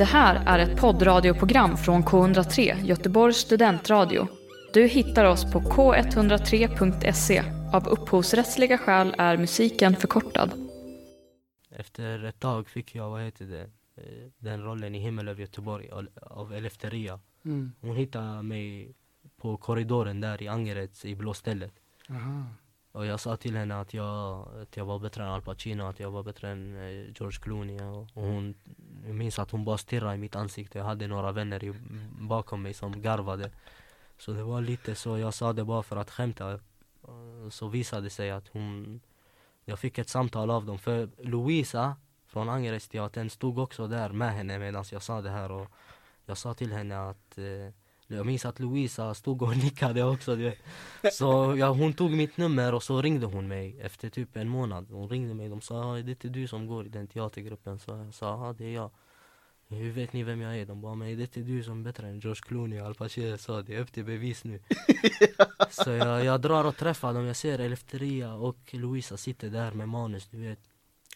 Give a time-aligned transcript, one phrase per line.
[0.00, 4.28] Det här är ett poddradioprogram från K103, Göteborgs studentradio.
[4.72, 7.42] Du hittar oss på k103.se.
[7.72, 10.50] Av upphovsrättsliga skäl är musiken förkortad.
[11.70, 13.62] Efter ett tag fick jag, vad heter det,
[13.96, 15.88] eh, den rollen i Himmel över Göteborg
[16.22, 17.20] av- Eleftheria.
[17.44, 17.72] Mm.
[17.80, 18.94] Hon hittade mig
[19.36, 21.72] på korridoren där i Angered i blåstället.
[22.10, 22.44] Aha.
[22.92, 26.00] Och jag sa till henne att jag, att jag var bättre än Al Pacino, att
[26.00, 27.80] jag var bättre än eh, George Clooney.
[27.80, 28.54] Och, och hon,
[29.06, 30.78] jag minns att hon bara stirrade i mitt ansikte.
[30.78, 31.74] Jag hade några vänner i,
[32.20, 33.50] bakom mig som garvade.
[34.18, 36.60] Så det var lite så, jag sa det bara för att skämta.
[37.50, 39.00] Så visade det sig att hon,
[39.64, 40.78] jag fick ett samtal av dem.
[40.78, 41.96] För Louisa
[42.26, 45.50] från Angeredsteatern stod också där med henne medan jag sa det här.
[45.50, 45.70] Och
[46.26, 47.74] jag sa till henne att eh,
[48.16, 50.58] jag minns att Louisa stod och nickade också du vet.
[51.14, 54.86] Så ja, hon tog mitt nummer och så ringde hon mig efter typ en månad
[54.90, 57.78] Hon ringde mig, de sa "Ah, är det inte du som går i den teatergruppen?
[57.78, 58.90] Så jag sa ja det är jag
[59.68, 60.66] Hur vet ni vem jag är?
[60.66, 62.94] De bara men är det inte du som är bättre än George Clooney och Al
[62.94, 63.38] Pacino?
[63.38, 64.60] Sa det är upp till bevis nu
[65.70, 69.88] Så jag, jag drar och träffar dem, jag ser Eleftheria och Louisa sitter där med
[69.88, 70.58] manus du vet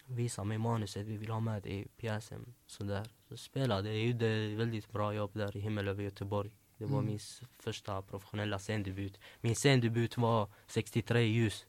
[0.06, 4.55] Visa mig manuset, vi vill ha med det i pjäsen sådär Så spelade, jag gjorde
[4.56, 7.06] väldigt bra jobb där i Himmel över Göteborg det var Mm.
[7.06, 7.19] min
[7.58, 9.19] första professionella scendebut.
[9.41, 11.67] Min scendebut var 63 ljus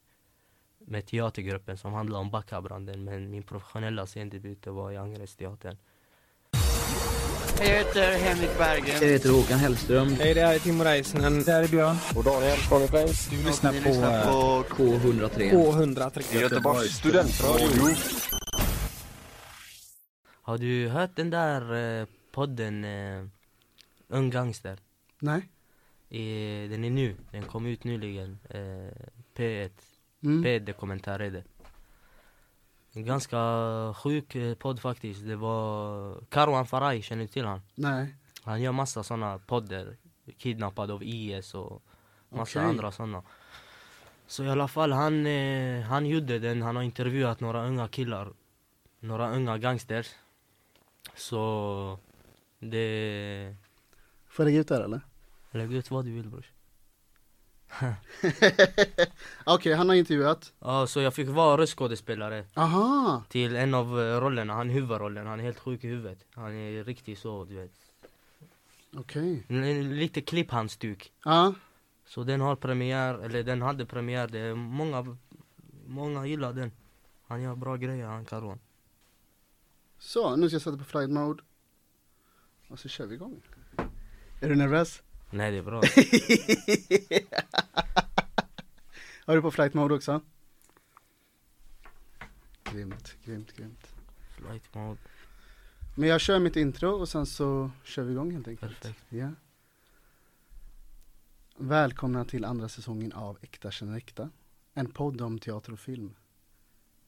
[0.78, 5.76] med teatergruppen som handlade om Backabranden men min professionella scendebut det var i Angeredsteatern.
[7.58, 9.02] Jag heter Henrik Berggren.
[9.02, 10.08] Jag heter Håkan Hellström.
[10.12, 11.42] Hej, det här är Timo Räisänen.
[11.42, 11.96] Det här är Björn.
[12.16, 13.30] Och Daniel Place.
[13.30, 15.52] Du lyssnar på, lyssnar på K103.
[15.52, 16.40] K103.
[16.40, 17.96] Göteborgs studentradio.
[20.42, 23.24] Har du hört den där eh, podden eh,
[24.08, 24.78] Ung Gangster?
[25.18, 25.48] Nej.
[26.08, 28.38] I, den är ny, den kom ut nyligen.
[28.50, 28.92] Eh,
[29.34, 29.70] P1,
[30.22, 30.44] Mm.
[30.44, 31.44] P1-dokumentär är det.
[32.92, 33.38] En ganska
[33.96, 35.26] sjuk eh, podd faktiskt.
[35.26, 37.60] Det var Karwan Faraj, känner du till han?
[37.74, 38.14] Nej.
[38.42, 39.96] Han gör massa såna podder,
[40.38, 41.82] kidnappad av IS och
[42.28, 42.68] massa Okej.
[42.70, 43.22] andra såna.
[44.26, 48.32] Så i alla fall, han, eh, han gjorde den, han har intervjuat några unga killar,
[49.00, 50.10] några unga gangsters.
[51.14, 51.98] Så
[52.58, 53.56] det...
[54.36, 55.00] Får jag lägga ut det här eller?
[55.50, 56.50] Lägg ut vad du vill brors.
[59.46, 60.52] Okej, han har intervjuat.
[60.58, 63.22] Ja, så jag fick vara röstskådespelare Aha!
[63.28, 66.24] till en av eh, rollerna, han huvudrollen, han är helt sjuk i huvudet.
[66.34, 67.72] Han är riktigt så, du vet.
[68.96, 69.46] Okej.
[69.48, 71.12] N- Lite klipphandstuk.
[71.24, 71.54] Ja.
[72.06, 75.16] Så den har premiär, eller den hade premiär, det är många,
[75.86, 76.72] många gillar den.
[77.26, 78.58] Han gör bra grejer han Karon.
[79.98, 81.42] Så, nu ska jag sätta på flight mode.
[82.68, 83.42] Och så kör vi igång.
[84.40, 85.02] Är du nervös?
[85.30, 85.82] Nej det är bra.
[89.26, 90.20] Har du på flight mode också?
[92.64, 93.86] Grymt, grymt, grymt.
[94.36, 94.98] Flight mode,
[95.94, 98.80] Men jag kör mitt intro och sen så kör vi igång helt enkelt.
[98.80, 99.04] perfekt.
[99.08, 99.30] Ja.
[101.56, 104.30] Välkomna till andra säsongen av Äkta känner äkta.
[104.74, 106.14] En podd om teater och film.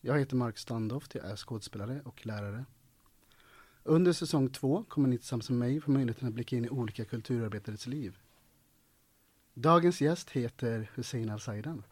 [0.00, 2.64] Jag heter Mark Standoft, jag är skådespelare och lärare.
[3.88, 7.04] Under säsong två kommer ni tillsammans med mig få möjligheten att blicka in i olika
[7.04, 8.18] kulturarbetares liv.
[9.54, 11.82] Dagens gäst heter Hussein Al-Saidan.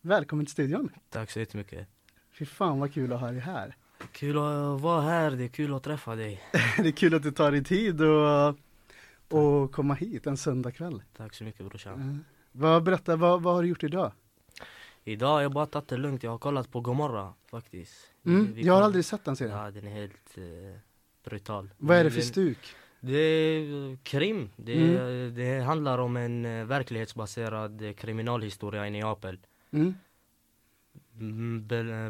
[0.00, 0.90] Välkommen till studion!
[1.10, 1.88] Tack så jättemycket.
[2.30, 3.76] Fy fan vad kul att ha dig här.
[4.12, 6.42] Kul att vara här, det är kul att träffa dig.
[6.76, 8.58] Det är kul att du tar dig tid och,
[9.28, 11.02] och komma hit en söndagkväll.
[11.16, 11.94] Tack så mycket brorsan.
[11.94, 12.24] Mm.
[12.52, 14.12] Vad, berätta, vad, vad har du gjort idag?
[15.04, 18.10] Idag har jag bara tagit det lugnt, jag har kollat på Gomorra faktiskt.
[18.24, 19.56] Mm, jag har aldrig sett den serien.
[19.56, 20.80] Ja den är helt eh,
[21.24, 21.68] brutal.
[21.78, 22.58] Vad är det för stuk?
[23.00, 24.50] Det är eh, krim.
[24.56, 25.34] Det, Mm.
[25.34, 29.38] det handlar om en eh, verklighetsbaserad eh, kriminalhistoria i Neapel.
[29.70, 29.94] Mm.
[31.20, 31.66] Mm,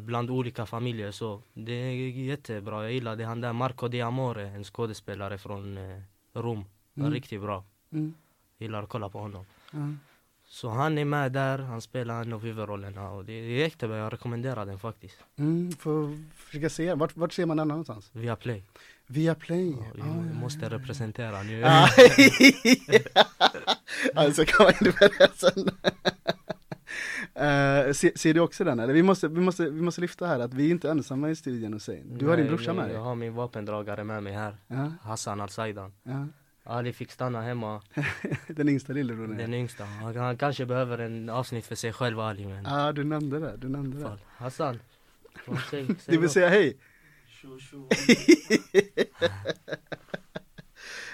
[0.07, 3.25] bland olika familjer så det är jättebra, jag gillar det.
[3.25, 5.79] Han där Marco Di Amore, en skådespelare från
[6.35, 6.65] Rom,
[6.97, 7.13] Mm.
[7.13, 7.65] riktigt bra.
[7.93, 8.15] Mm.
[8.59, 9.47] Gillar att kolla på honom.
[9.73, 9.79] Ja.
[10.47, 14.13] Så han är med där, han spelar en av huvudrollerna och det är jättebra, jag
[14.13, 15.17] rekommenderar den faktiskt.
[15.37, 18.11] Mm, får försöka se, vart, vart ser man den någonstans?
[18.13, 18.63] Via Play.
[19.11, 19.71] Via Play?
[19.71, 20.79] Ja, Ah, ja, måste ja, ja.
[20.79, 21.65] representera nu.
[24.15, 25.71] Alltså kan man inte börja sen.
[27.35, 28.95] Eh, se, ser du också den eller?
[28.95, 31.73] Vi måste, vi, måste, vi måste lyfta här att vi är inte ensamma i studion
[31.73, 32.19] Hussein.
[32.19, 32.97] Du har din brorsa med Jag dig?
[32.99, 35.93] har min vapendragare med mig här, Ja, Hassan Al-Saidan.
[36.03, 36.27] ja.
[36.65, 37.83] Ali fick stanna hemma,
[38.49, 39.37] Den yngsta lillebrodern?
[39.37, 39.85] den yngsta.
[39.85, 43.57] Han, han kanske behöver en avsnitt för sig själv Ali men Ja, du nämnde det,
[43.57, 44.17] du nämnde det.
[44.37, 44.79] Hassan,
[45.71, 46.33] säg, säg Du vill något.
[46.33, 46.77] säga hej?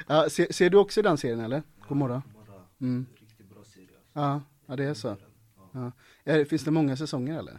[0.06, 1.62] ja, ser, ser du också den serien eller?
[1.88, 2.22] God morgon.
[2.80, 3.06] Mm.
[3.20, 3.88] Riktigt bra serie.
[4.12, 5.16] Ja, ja det är så.
[5.72, 5.92] Ja.
[6.24, 7.58] Är, det- finns det många säsonger eller?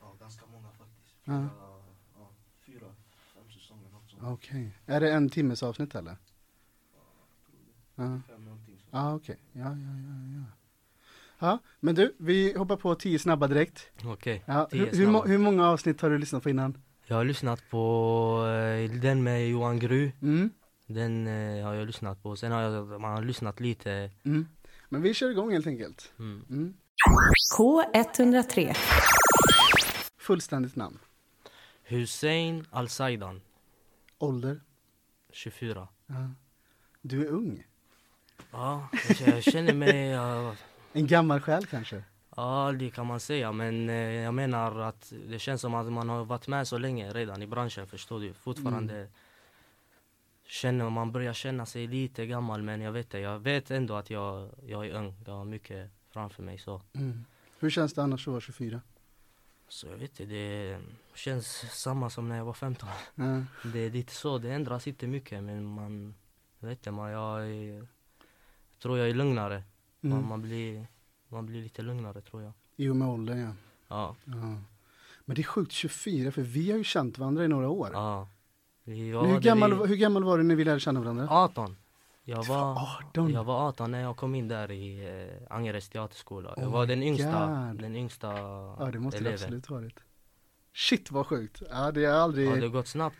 [0.00, 1.16] Ja, ganska många faktiskt.
[1.24, 1.48] Ja.
[2.16, 2.30] ja,
[2.66, 2.86] fyra,
[3.34, 4.32] fem säsonger.
[4.32, 4.76] Okej.
[4.86, 6.16] Är det en timmes avsnitt eller?
[7.94, 8.20] Ja.
[8.90, 9.38] Ja, okej.
[9.52, 10.44] Ja, ja, ja, ja.
[11.42, 13.90] Ja, men du, vi hoppar på tio snabba direkt.
[14.04, 16.78] Okej, Ja, tio hur, hur, hur många avsnitt har du lyssnat på innan?
[17.10, 20.10] Jag har lyssnat på eh, den med Johan Gru.
[20.22, 20.50] Mm,
[20.86, 22.36] Den eh, har jag lyssnat på.
[22.36, 24.10] Sen har jag man har lyssnat lite.
[24.24, 24.46] mm.
[24.88, 26.12] Men vi kör igång helt enkelt.
[26.18, 26.44] Mm.
[26.50, 26.74] Mm.
[27.58, 28.76] K103.
[30.18, 30.98] Fullständigt namn.
[31.82, 33.40] Hussein Al-Saidan,
[34.18, 34.60] Ålder?
[35.32, 35.88] 24.
[36.06, 36.14] Ja.
[37.02, 37.66] Du är ung.
[38.50, 40.06] Ja, jag jag känner mig...
[40.06, 40.54] ja,
[40.92, 42.02] En gammal själ kanske?
[42.40, 43.52] Ja, det kan man säga.
[43.52, 47.12] Men eh, jag menar att det känns som att man har varit med så länge
[47.12, 48.32] redan i branschen, förstår du?
[48.34, 49.08] Fortfarande
[50.46, 53.18] känner man börjar känna sig lite gammal, men jag vet inte.
[53.18, 55.14] Jag vet ändå att jag, jag är ung.
[55.26, 56.58] Jag har mycket framför mig.
[56.58, 57.24] Så, Mm.
[57.58, 58.80] Hur känns det annars att vara 24?
[59.68, 60.78] så jag vet inte, det
[61.14, 61.46] känns
[61.82, 62.88] samma som när jag var 15.
[63.14, 63.24] Ja.
[63.72, 66.14] Det är lite så, det ändras inte mycket, men man...
[66.60, 67.86] Jag vet inte, man, jag, är, jag
[68.78, 69.62] tror jag är lugnare.
[70.00, 70.28] Man, Mm.
[70.28, 70.86] man, blir,
[71.30, 72.52] man blir lite lugnare, tror jag.
[72.76, 73.52] I och med åldern ja.
[73.88, 74.16] Ja.
[74.24, 74.56] ja.
[75.24, 77.90] Men det är sjukt 24 för vi har ju känt varandra i några år.
[77.92, 78.28] ja.
[78.84, 81.26] Hur, gammal, vi- hur gammal var du när vi lärde känna varandra?
[81.30, 81.76] 18.
[82.24, 83.30] Jag var var, 18?
[83.32, 85.08] jag var 18 när jag kom in där i
[85.48, 86.54] eh, Angereds teaterskola.
[86.56, 87.82] Jag Oh var my den yngsta, God.
[87.82, 89.34] den yngsta Ja, det måste det eleven.
[89.44, 89.98] absolut varit.
[90.74, 91.62] Shit vad sjukt.
[91.70, 93.16] Ja, det har jag aldrig, Ja, det har gått snabbt.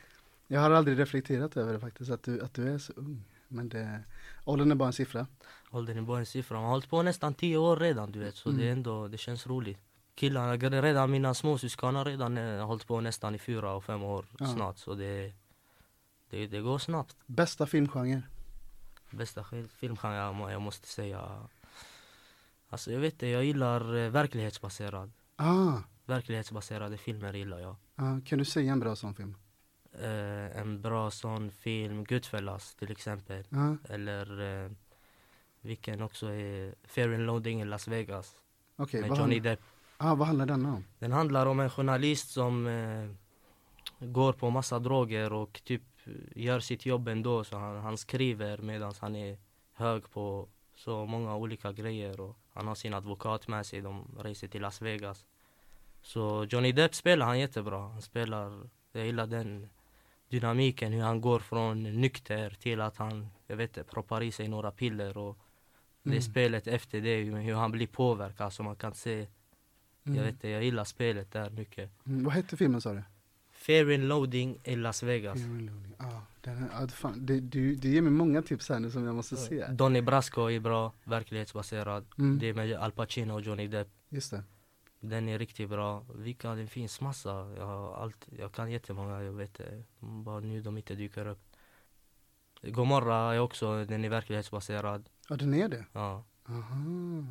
[0.47, 3.25] jag har aldrig reflekterat över det faktiskt, att du, att du är så ung.
[3.49, 4.01] Men det,
[4.45, 5.27] åldern är bara en siffra.
[5.71, 6.55] Åldern är bara en siffra.
[6.57, 8.35] Man har hållit på nästan 10 år redan, du vet.
[8.37, 8.61] Så Mm.
[8.61, 9.79] det är ändå, det känns roligt.
[10.15, 14.27] Killarna, redan mina småsyskon har redan eh, hållit på nästan i fyra och fem år
[14.39, 14.47] Ja.
[14.47, 14.79] snart.
[14.79, 15.33] Så det,
[16.31, 17.17] det, det går snabbt.
[17.27, 18.23] Bästa filmgenre?
[19.11, 19.45] Bästa
[19.81, 21.49] filmgenre jag måste säga.
[22.69, 25.13] Alltså jag vet inte, jag gillar eh, verklighetsbaserad.
[25.37, 25.73] Ah,
[26.05, 27.77] Verklighetsbaserade filmer gillar jag.
[27.97, 29.35] ah, kan du säga en bra sån film?
[29.93, 33.45] Eh, en bra sån film, Goodfellas till exempel.
[33.51, 34.71] Ah, Eller eh,
[35.61, 38.35] vilken också är Fair and Loading i Las Vegas
[38.77, 39.61] Okej, med Johnny handlar- Depp.
[39.97, 40.85] ah, vad handlar denna om?
[40.99, 43.09] Den handlar om en journalist som eh,
[44.07, 45.83] går på massa droger och typ
[46.35, 47.45] gör sitt jobb ändå.
[47.45, 49.39] Så han, han skriver medan han är
[49.75, 52.21] hög på så många olika grejer.
[52.21, 55.27] Och han har sin advokat med sig, de reser till Las Vegas.
[56.03, 57.79] Så Johnny Depp spelar han jättebra.
[57.89, 59.69] Han spelar, jag gillar den
[60.29, 64.49] dynamiken, hur han går från nykter till att han, jag vet inte, proppar i sig
[64.49, 65.17] några piller.
[65.17, 65.39] Och
[66.03, 66.23] det Mm.
[66.23, 68.53] spelet efter det, hur han blir påverkad.
[68.53, 69.27] Så man kan se,
[70.05, 70.17] Mm.
[70.19, 71.91] jag vet inte, jag gillar spelet där mycket.
[72.07, 73.03] Mm, vad hette filmen sa du?
[73.53, 75.39] Fair and Loading i Las Vegas.
[75.39, 75.95] Fear and.
[75.99, 79.05] Ah, den är, ah, fan, det, du, du ger mig många tips här nu som
[79.05, 79.67] jag måste se.
[79.67, 82.07] Donnie Brasco är bra, verklighetsbaserad.
[82.19, 83.89] Mm, Det är med Al Pacino och Johnny Depp.
[84.09, 84.43] just det.
[85.01, 86.05] Den är riktigt bra.
[86.15, 87.31] Vilka, det finns massa.
[87.57, 89.61] Jag, har allt, jag kan jättemånga, jag vet.
[90.01, 91.57] Bara nu de inte dyker upp.
[92.63, 95.09] Gomorra är också, den är verklighetsbaserad.
[95.31, 95.85] Ja, den är det?
[95.93, 96.25] Ja.
[96.49, 97.25] Aha.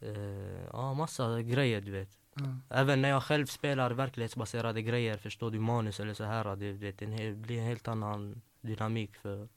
[0.00, 2.18] Eh, ja, massa grejer du vet.
[2.34, 2.44] Ja.
[2.70, 7.06] Även när jag själv spelar verklighetsbaserade grejer, förstår du, manus eller så här, det, det
[7.06, 9.48] hel, blir en helt annan dynamik för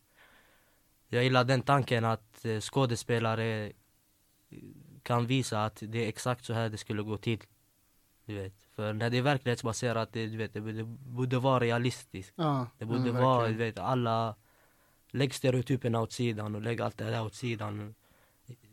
[1.07, 3.71] jag gillar den tanken att eh, skådespelare
[5.03, 7.39] kan visa att det är exakt så här det skulle gå till.
[8.25, 8.53] Du vet.
[8.75, 12.33] För när det är verklighetsbaserat, det, du vet, det, borde- vara realistiskt.
[12.35, 14.35] Ja, Det borde men vara, du vet, alla
[15.11, 17.95] Lägg stereotyperna åt sidan och lägg allt det där åt sidan.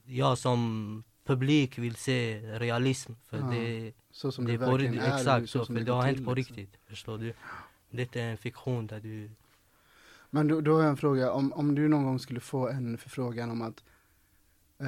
[0.05, 5.17] Jag som publik vill se realism, för Ja, det, Så som det det, verkligen är.
[5.19, 6.57] exakt så, som för det, går har hänt på liksom.
[6.57, 6.81] riktigt.
[6.87, 7.35] Förstår du?
[7.91, 9.31] Det är inte en fiktion där du...
[10.31, 12.99] Men då, då har jag en fråga, om, om du någon gång skulle få en
[12.99, 13.85] förfrågan om att
[14.79, 14.87] eh,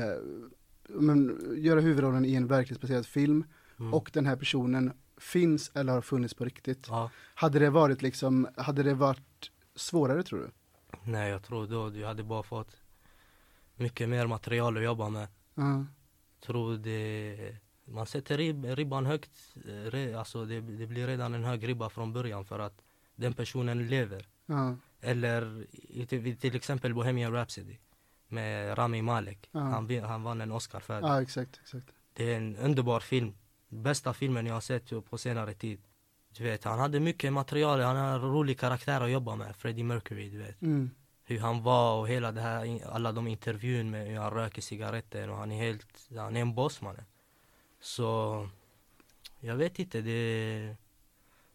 [0.89, 3.45] men, göra huvudrollen i en verklighetsbaserad film
[3.81, 3.95] Mm.
[3.95, 6.87] och den här personen finns eller har funnits på riktigt.
[6.89, 7.11] Ja.
[7.35, 10.51] Hade det varit liksom, hade det varit svårare tror du?
[11.05, 12.77] Nej, jag tror då du hade bara fått
[13.77, 15.29] mycket mer material att jobba med.
[15.55, 15.85] Ja,
[16.41, 17.57] tror det...
[17.85, 19.31] Man sätter rib, ribban högt,
[19.93, 22.83] eh, alltså det, det blir redan en hög ribba från början för att
[23.15, 24.29] den personen lever.
[24.47, 25.67] ja, Eller
[26.07, 27.77] till, till exempel Bohemian Rhapsody
[28.29, 29.49] med Rami Malek.
[29.53, 29.61] Ja.
[29.61, 31.07] Han, han vann en Oscar för det.
[31.09, 31.87] ja exakt, exakt.
[32.13, 33.35] Det är en underbar film.
[33.69, 35.81] Bästa filmen jag har sett på senare tid.
[36.37, 39.83] Du vet, han hade mycket material, han har en rolig karaktär att jobba med, Freddie
[39.83, 40.63] Mercury, du vet.
[40.63, 40.91] Mm.
[41.25, 45.31] Hur han var och hela det här, alla de intervjun med hur han röker cigaretter
[45.31, 47.05] och han är helt, han är en boss mannen.
[47.81, 48.49] Så,
[49.41, 50.77] jag vet inte, det,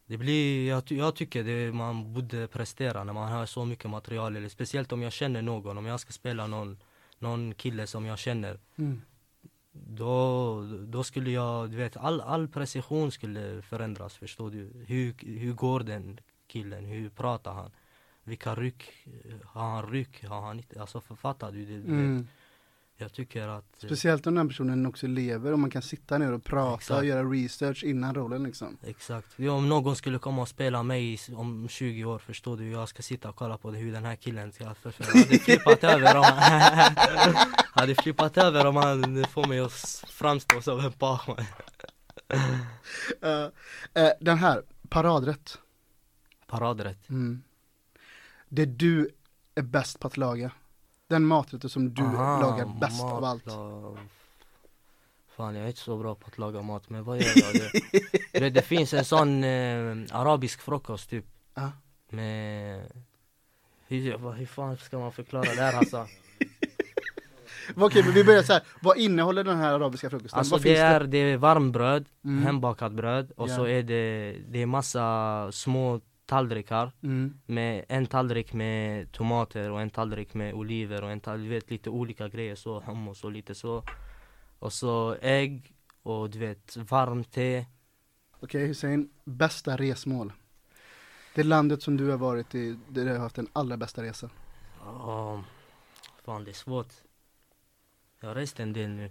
[0.05, 4.35] det blir, jag, jag tycker det man borde prestera när man har så mycket material,
[4.35, 6.77] eller speciellt om jag känner någon, om jag ska spela någon,
[7.19, 8.59] någon kille som jag känner.
[8.75, 9.01] Mm.
[9.73, 14.85] Då, då skulle jag, du vet, all, all precision skulle förändras, förstår du?
[14.87, 16.85] Hur, hur går den killen?
[16.85, 17.71] Hur pratar han?
[18.23, 19.07] vilka ryck,
[19.45, 21.73] har han ryck, har han inte, alltså författar du det?
[21.73, 22.27] Mm.
[23.03, 26.31] Jag tycker att eh, Speciellt om den personen också lever och man kan sitta ner
[26.31, 27.05] och prata och Exakt.
[27.05, 28.77] göra research innan rollen liksom.
[28.83, 29.27] Exakt.
[29.35, 32.71] Ja, om någon skulle komma och spela mig om 20 år, förstår du?
[32.71, 35.07] Jag ska sitta och kolla på det, hur den här killen ska förföra.
[35.13, 36.23] Jag hade flippat över om
[37.73, 41.29] hade flippat över om han får mig att framstå som en page.
[43.21, 43.47] Eh,
[44.03, 45.57] eh, den här, paradrätt.
[46.47, 47.09] Paradrätt.
[47.09, 47.43] Mm.
[48.49, 49.09] Det du
[49.55, 50.51] är bäst på att laga.
[51.07, 53.43] Den maträtten som du Aha, lagar bäst av allt.
[55.35, 57.71] Fan jag är inte så bra på att laga mat, men vad gör jag?
[58.33, 61.71] Det, det finns en sån eh, arabisk frukost typ Ja.
[62.09, 62.81] Med
[63.87, 66.07] hur, vad- hur fan ska man förklara det här alltså?
[67.75, 68.63] Okej men vi börjar så här.
[68.81, 70.39] vad innehåller den här arabiska frukosten?
[70.39, 72.43] Alltså det är, det är varmbröd, Mm.
[72.43, 73.55] hembakat bröd och Ja.
[73.55, 77.39] så är det, det är massa små tallrikar Mm.
[77.45, 81.69] med en tallrik med tomater och en tallrik med oliver och en tallrik, du vet
[81.71, 83.83] lite olika grejer så, hummus och lite så
[84.59, 87.65] Och så ägg och du vet varmt te
[88.39, 90.33] Okej Hussein, bästa resmål?
[91.35, 94.29] Det landet som du har varit i, där du har haft den allra bästa resa.
[94.85, 95.43] Ja,
[96.25, 96.93] fan det är svårt
[98.19, 99.09] Jag har rest en del nu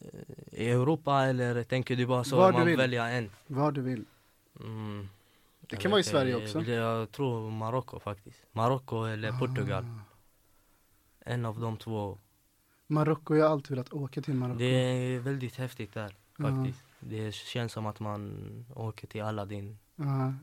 [0.00, 3.30] Eh, I Europa eller tänker du bara så Var man välja en?
[3.46, 4.04] Var du vill.
[4.60, 5.08] Mm.
[5.72, 6.62] Det kan vara i Sverige också.
[6.62, 8.46] Jag, tror Marocko faktiskt.
[8.52, 9.84] Marocko eller Portugal.
[9.84, 10.00] Ah.
[11.30, 12.18] En av de två.
[12.86, 14.58] Marocko, jag har alltid velat åka till Marocko.
[14.58, 16.84] Det är väldigt häftigt där faktiskt.
[17.00, 19.78] Det känns som att man åker till Aladdin.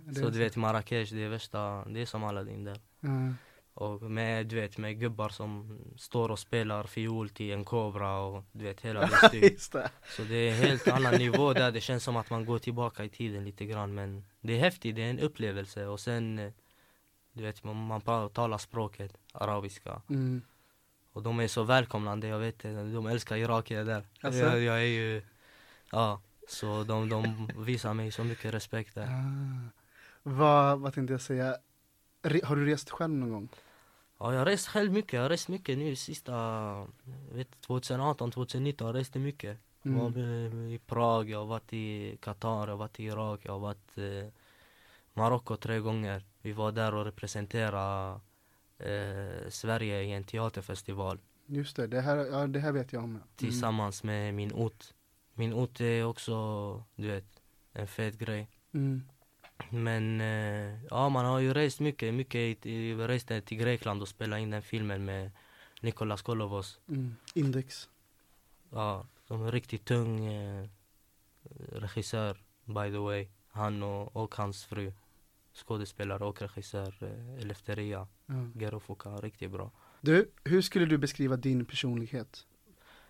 [0.06, 2.80] Det Så du vet Marrakesh, det är värsta, det är som Aladdin där.
[3.80, 8.44] Och med, du vet, med gubbar som står och spelar fiol till en kobra och
[8.52, 9.00] du vet hela
[9.32, 9.92] det det.
[10.10, 13.04] Så det är en helt annan nivå där, det känns som att man går tillbaka
[13.04, 16.52] i tiden lite grann men Det är häftigt, det är en upplevelse och sen eh,
[17.34, 20.42] Du vet, man, man talar språket, arabiska Mm.
[21.14, 24.42] Och de är så välkomnande, jag vet eh, de älskar irakier där Alltså?
[24.42, 25.22] jag, jag är ju
[25.92, 29.70] Ja, så de, de visar mig så mycket respekt där Ah.
[30.24, 31.58] Vad, vad tänkte jag säga?
[32.22, 33.50] Re, har du rest själv någon gång?
[34.20, 36.32] Ja, jag har rest själv mycket, jag har rest mycket nu sista
[37.30, 40.14] jag vet, 2018, 2019 jag reste mycket Jag Mm.
[40.14, 43.52] var i- i Prag, jag har varit i Qatar, jag har varit i Irak, jag
[43.52, 44.28] har varit eh,
[45.14, 46.26] Marocko tre gånger.
[46.42, 48.20] Vi var där och representerade
[48.78, 53.10] eh, Sverige i en teaterfestival Just det, det här, ja, det här vet jag om.
[53.10, 53.22] Mm.
[53.36, 54.94] tillsammans med min ort.
[55.34, 56.34] Min ort är också,
[56.96, 57.42] du vet,
[57.74, 58.48] en fet grej.
[58.74, 59.02] Mm.
[59.70, 62.66] Men eh, ja, man har ju rest mycket, mycket.
[62.66, 65.32] i- Vi reste till Grekland och spelade in den filmen med
[65.82, 66.80] Nikolas Kolovos.
[66.90, 67.16] Mm.
[67.34, 67.90] Index.
[68.70, 70.68] Ja, som en riktigt tung eh,
[71.72, 73.28] regissör, by the way.
[73.52, 74.94] Han och, och hans fru.
[75.54, 78.34] Skådespelare och regissör, eh, Eleftheria Ja.
[78.60, 79.72] Gerofuka, riktigt bra.
[80.02, 82.46] Du, hur skulle du beskriva din personlighet?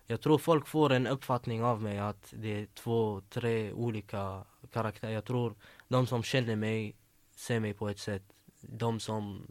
[0.06, 5.10] Jag tror folk får en uppfattning av mig att det är två, tre olika karaktär.
[5.10, 5.56] Jag tror
[5.88, 6.96] de som känner mig
[7.36, 8.24] ser mig på ett sätt.
[8.62, 9.48] De som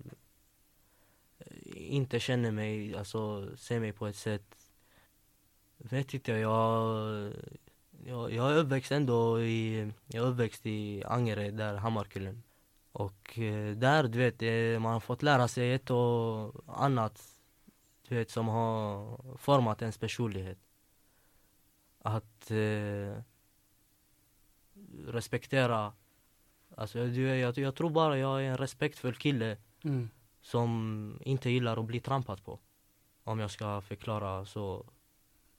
[1.38, 4.56] eh, inte känner mig, alltså ser mig på ett sätt.
[5.76, 7.32] Vet inte, jag,
[8.04, 12.42] jag, jag är uppväxt ändå i, jag är uppväxt i Angered, där Hammarkullen.
[12.92, 17.38] Och eh, där, du vet, eh, man har fått lära sig ett och annat
[18.08, 20.58] du vet, som har format ens personlighet.
[21.98, 23.22] Att eh,
[25.06, 25.92] respektera,
[26.76, 30.08] alltså du, jag, jag tror bara jag är en respektfull kille Mm.
[30.40, 32.58] som inte gillar att bli trampad på.
[33.24, 34.86] Om jag ska förklara så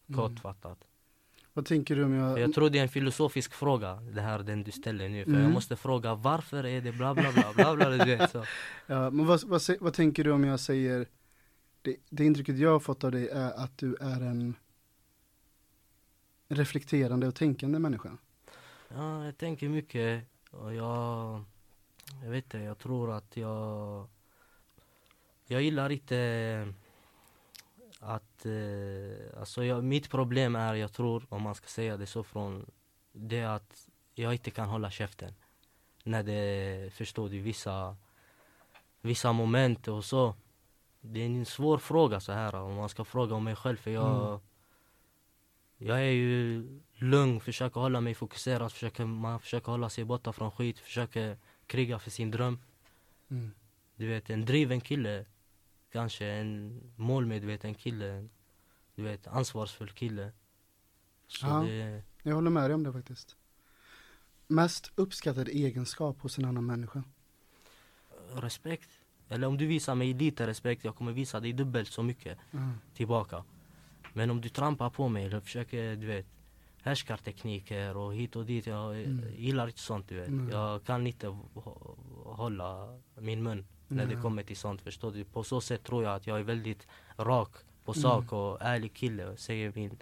[0.10, 0.22] Mm.
[0.22, 0.84] kortfattat.
[1.54, 2.40] Vad tänker du om jag...
[2.40, 5.24] Jag tror det är en filosofisk fråga, det här den du ställer nu.
[5.24, 5.44] För Mm.
[5.44, 8.46] jag måste fråga varför är det bla bla bla bla bla, du vet så.
[8.88, 11.08] Ja, men vad, vad, vad tänker du om jag säger
[11.82, 14.56] det, det intrycket jag har fått av dig är att du är en
[16.48, 18.18] reflekterande och tänkande människa.
[18.96, 21.44] Ja, jag tänker mycket och jag,
[22.24, 24.08] jag vet inte, jag tror att jag,
[25.48, 26.74] jag gillar inte
[28.00, 32.24] att, eh, alltså jag, mitt problem är, jag tror, om man ska säga det så
[32.24, 32.66] från,
[33.12, 35.34] det är att jag inte kan hålla käften.
[36.04, 37.98] När det, förstår du, vissa,
[39.02, 40.36] vissa moment och så.
[41.02, 43.92] Det är en svår fråga så här om man ska fråga om mig själv för
[43.92, 44.40] jag Mm.
[45.82, 46.68] Jag är ju
[47.02, 51.38] lugn, försöker hålla mig fokuserad, försöker, man försöker hålla sig borta från skit, försöker
[51.68, 52.60] kriga för sin dröm.
[53.30, 53.52] Mm.
[53.96, 55.26] Du vet, en driven kille,
[55.92, 58.28] kanske en målmedveten kille,
[58.96, 60.32] du vet, ansvarsfull kille.
[61.28, 61.64] Så Ja.
[61.68, 63.36] det, Jag håller med dig om det faktiskt.
[64.48, 67.04] Mest uppskattad egenskap hos en annan människa.
[68.34, 68.90] respekt.
[69.30, 72.74] Eller om du visar mig lite respekt, jag kommer visa dig dubbelt så mycket Mm.
[72.94, 73.44] tillbaka.
[74.14, 76.26] Men om du trampar på mig eller försöker, du vet,
[76.82, 78.68] härskartekniker och hit och dit.
[78.68, 79.34] Jag Mm.
[79.36, 80.28] gillar inte sånt, du vet.
[80.28, 80.50] Mm.
[80.50, 85.24] Jag kan inte hå- hålla min mun när det kommer till sånt, förstår du?
[85.24, 87.52] På så sätt tror jag att jag är väldigt rak
[87.86, 88.02] på Mm.
[88.02, 89.98] sak och ärlig kille och säger min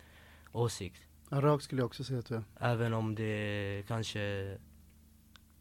[0.52, 1.02] åsikt.
[1.30, 2.44] Ja, rak skulle jag också säga att du är.
[2.60, 4.22] Även om det kanske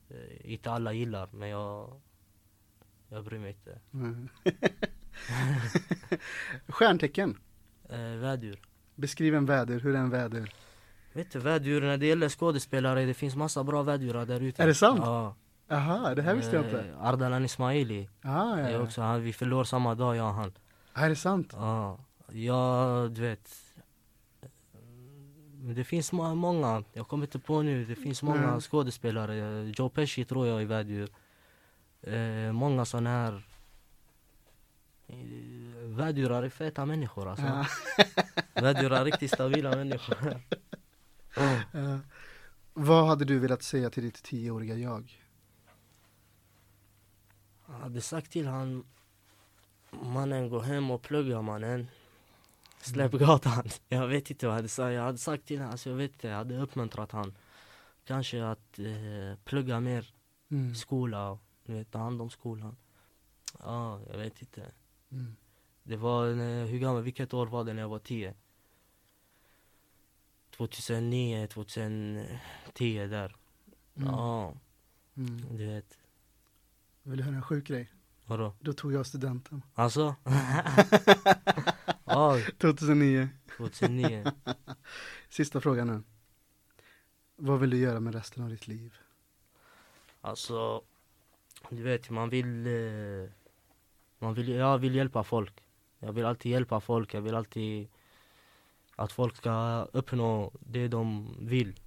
[0.09, 2.01] eh, inte alla gillar, men jag,
[3.09, 3.81] jag bryr mig inte.
[3.95, 4.29] Mm.
[6.69, 7.39] Stjärntecken.
[7.89, 8.61] Eh, vädur.
[8.95, 10.53] Beskriv en väder, hur är en väder?
[11.17, 14.63] Vet du, vädur när det gäller skådespelare, det finns massa bra vädurar där ute.
[14.63, 15.01] Är det sant?
[15.05, 15.35] Ja.
[15.71, 16.81] Aha, det här visste jag inte.
[16.81, 18.09] Eh, Ardalan Ismaili.
[18.23, 18.79] Ah, ja, ja.
[18.81, 20.53] också, han, vi förlorar samma dag jag och han.
[20.93, 21.51] Ah, är det sant?
[21.57, 21.99] Ja,
[22.33, 23.51] ja du vet.
[25.75, 28.61] Det finns må- många, jag kommer inte på nu, det finns många Mm.
[28.61, 29.65] skådespelare.
[29.77, 31.09] Joe Pesci tror jag är vädur.
[32.03, 33.43] Eh, många sådana här
[35.09, 35.17] eh,
[35.97, 37.47] Vädurar är feta människor alltså.
[37.47, 37.67] Ja.
[38.63, 40.17] Vädurar är riktigt stabila människor.
[41.37, 41.99] Eh,
[42.75, 45.23] vad hade du velat säga till ditt tioåriga jag?
[47.67, 48.85] Jag hade sagt till han
[49.91, 51.87] Mannen gå hem och plugga mannen
[52.81, 55.91] Släpp gatan Jag vet inte vad jag hade sagt Jag hade sagt till honom, alltså
[55.91, 57.35] jag vet inte, jag hade uppmuntrat han
[58.05, 60.13] Kanske att eh, plugga mer
[60.51, 60.75] Mm.
[60.75, 62.77] skola du vet, ta hand om skolan
[63.59, 64.73] Ja, jag vet inte
[65.11, 65.37] Mm.
[65.83, 68.35] Det var, när- hur gammal, vilket år var det när jag var 10?
[70.57, 73.37] 2009, 2010 där
[73.97, 74.09] Mm.
[74.09, 74.55] Ja,
[75.17, 75.57] Mm.
[75.57, 75.99] du vet
[77.03, 77.93] Vill du höra en sjuk grej?
[78.27, 78.55] Vadå?
[78.61, 79.63] Då tog jag studenten.
[79.75, 80.15] Alltså?
[82.05, 83.29] ja, 2009.
[83.57, 84.33] 2009
[85.29, 86.03] Sista frågan nu.
[87.37, 88.95] Vad vill du göra med resten av ditt liv?
[90.21, 90.83] Alltså,
[91.71, 93.31] du vet, man vill, eh,
[94.19, 95.63] man vill, jag vill hjälpa folk.
[95.99, 97.89] Jag vill alltid hjälpa folk, jag vill alltid
[98.97, 101.81] att folk ska uppnå det de vill.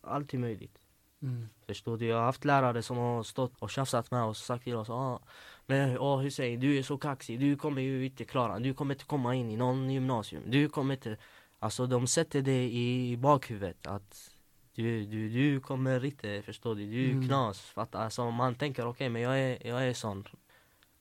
[0.00, 0.78] Alltid möjligt.
[1.22, 1.48] Mm.
[1.66, 2.06] Förstår du?
[2.06, 4.90] Jag har haft lärare som har stått och tjafsat med oss och sagt till oss
[4.90, 5.20] ah,
[5.66, 9.04] Men åh Hussein, du är så kaxig, du kommer ju inte klara, du kommer inte
[9.04, 11.16] komma in i någon gymnasium, du kommer inte
[11.60, 14.30] Alltså de sätter det i bakhuvudet att
[14.74, 17.26] du, du, du kommer inte, förstår du, du är Mm.
[17.26, 17.72] knas.
[17.74, 20.24] Att, alltså, man tänker okej men jag är, jag är sån.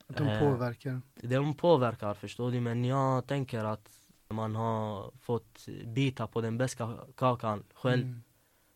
[0.08, 1.02] De Eh, påverkar.
[1.16, 3.97] De påverkar förstår du men jag tänker att
[4.30, 8.24] man har fått bita på den bästa kakan själv Mm.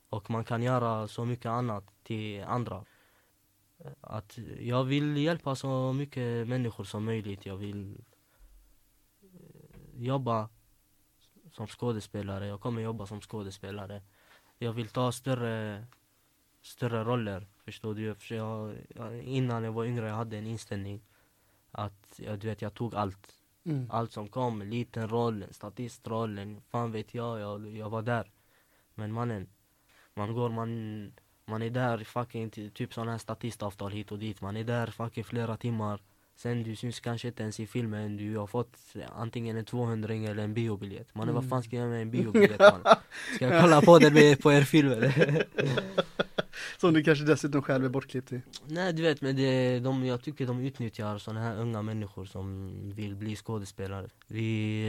[0.10, 2.86] och man kan göra så mycket annat till andra.
[4.02, 7.46] Att jag vill hjälpa så mycket människor som möjligt.
[7.46, 7.98] Jag vill
[9.22, 10.50] eh, jobba
[11.52, 12.48] som skådespelare.
[12.48, 14.02] Jag kommer jobba som skådespelare.
[14.58, 15.86] Jag vill ta större,
[16.62, 17.48] större roller.
[17.66, 18.16] Förstår du?
[18.16, 21.02] För jag, jag, innan jag var yngre jag hade en inställning
[21.72, 23.40] att jag, du vet, jag tog allt.
[23.63, 23.88] Mm.
[23.91, 28.32] Allt som kom, liten rollen, statistrollen, fan vet jag, jag, jag var där.
[28.93, 29.47] Men mannen,
[30.13, 31.13] man går, man,
[31.45, 34.41] man är där fucking typ sådana här statistavtal hit och dit.
[34.41, 36.02] Man är där fucking flera timmar.
[36.41, 38.77] Sen du syns kanske inte ens i filmen, du har fått
[39.15, 41.15] antingen en 200 eller en biobiljett.
[41.15, 42.82] Mannen vad fan ska jag med en biobiljett man?
[43.36, 45.45] Ska jag kolla på den på er film eller?
[46.77, 48.41] Som du kanske dessutom själv är bortklippt i.
[48.67, 52.71] Nej du vet men det, de, jag tycker de utnyttjar sådana här unga människor som
[52.95, 54.10] vill bli skådespelare.
[54.27, 54.84] Vi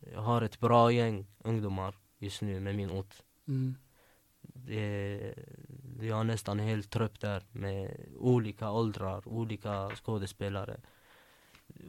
[0.00, 3.14] eh, har ett bra gäng ungdomar just nu med min ort.
[3.48, 3.74] Mm.
[4.42, 5.34] Det,
[6.04, 10.80] vi har nästan en hel trupp där med olika åldrar, olika skådespelare,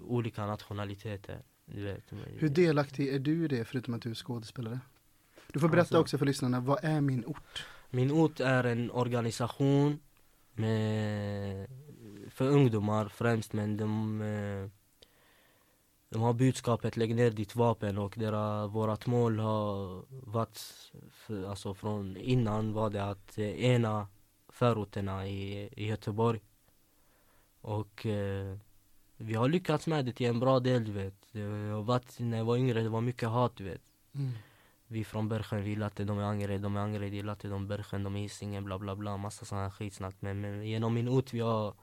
[0.04, 1.39] olika nationaliteter.
[1.65, 2.04] Du vet.
[2.38, 4.80] Hur delaktig är du i det förutom att du är skådespelare?
[5.54, 7.65] Du får berätta Alltså- också för lyssnarna, vad är min ort?
[7.89, 9.99] Min ort är en organisation
[10.54, 11.67] med,
[12.30, 14.69] för ungdomar främst men de, eh,
[16.15, 20.60] de har budskapet lägg ner ditt vapen och deras, vårat mål har varit,
[21.12, 24.08] för, alltså från innan var det att eh, ena
[24.49, 26.39] förorterna i, i Göteborg.
[27.62, 28.58] Och eh,
[29.17, 31.36] vi har lyckats med det till en bra del du vet.
[31.86, 33.84] Varit, när jag var yngre det var mycket hat du vet.
[34.13, 34.32] Mm.
[34.88, 37.67] Vi från Bergen, vi latte, de är Angered, de är Angered, de är latte, de
[37.67, 40.15] Bergen, de är Hisingen, bla bla bla, massa sådana här skitsnack.
[40.19, 41.73] Men, men genom min ort vi har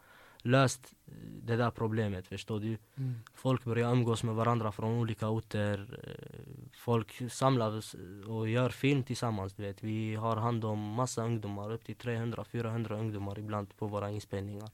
[0.42, 2.78] löst eh, det där problemet, förstår du?
[2.96, 3.14] Mm.
[3.34, 5.98] Folk börjar umgås med varandra från olika orter.
[6.02, 7.94] eh, Folk samlas
[8.28, 9.82] och gör film tillsammans, du vet.
[9.82, 14.70] Vi har hand om massa ungdomar, upp till 300-400 ungdomar ibland på våra inspelningar.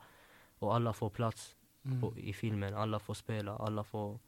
[0.59, 1.54] Och alla får plats
[1.85, 2.00] Mm.
[2.00, 4.18] på, i filmen, alla får spela, alla får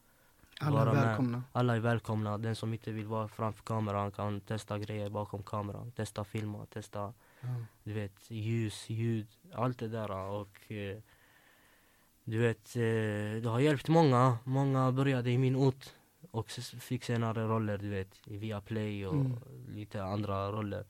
[0.61, 1.07] Alla är vara med.
[1.07, 1.43] välkomna.
[1.53, 5.93] alla är välkomna, den som inte vill vara framför kameran kan testa grejer bakom kameran,
[5.93, 7.49] testa filma, testa Ja.
[7.85, 10.99] du vet ljus, ljud, allt det där och eh,
[12.31, 14.39] Du vet, eh, det har hjälpt många.
[14.45, 15.95] Många började i min ort
[16.31, 19.37] och fick senare roller, du vet, i Viaplay och Mm.
[19.69, 20.85] lite andra roller.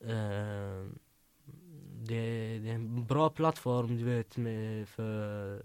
[0.00, 0.86] Eh,
[2.08, 5.62] det, det är en bra plattform, du vet, med, för,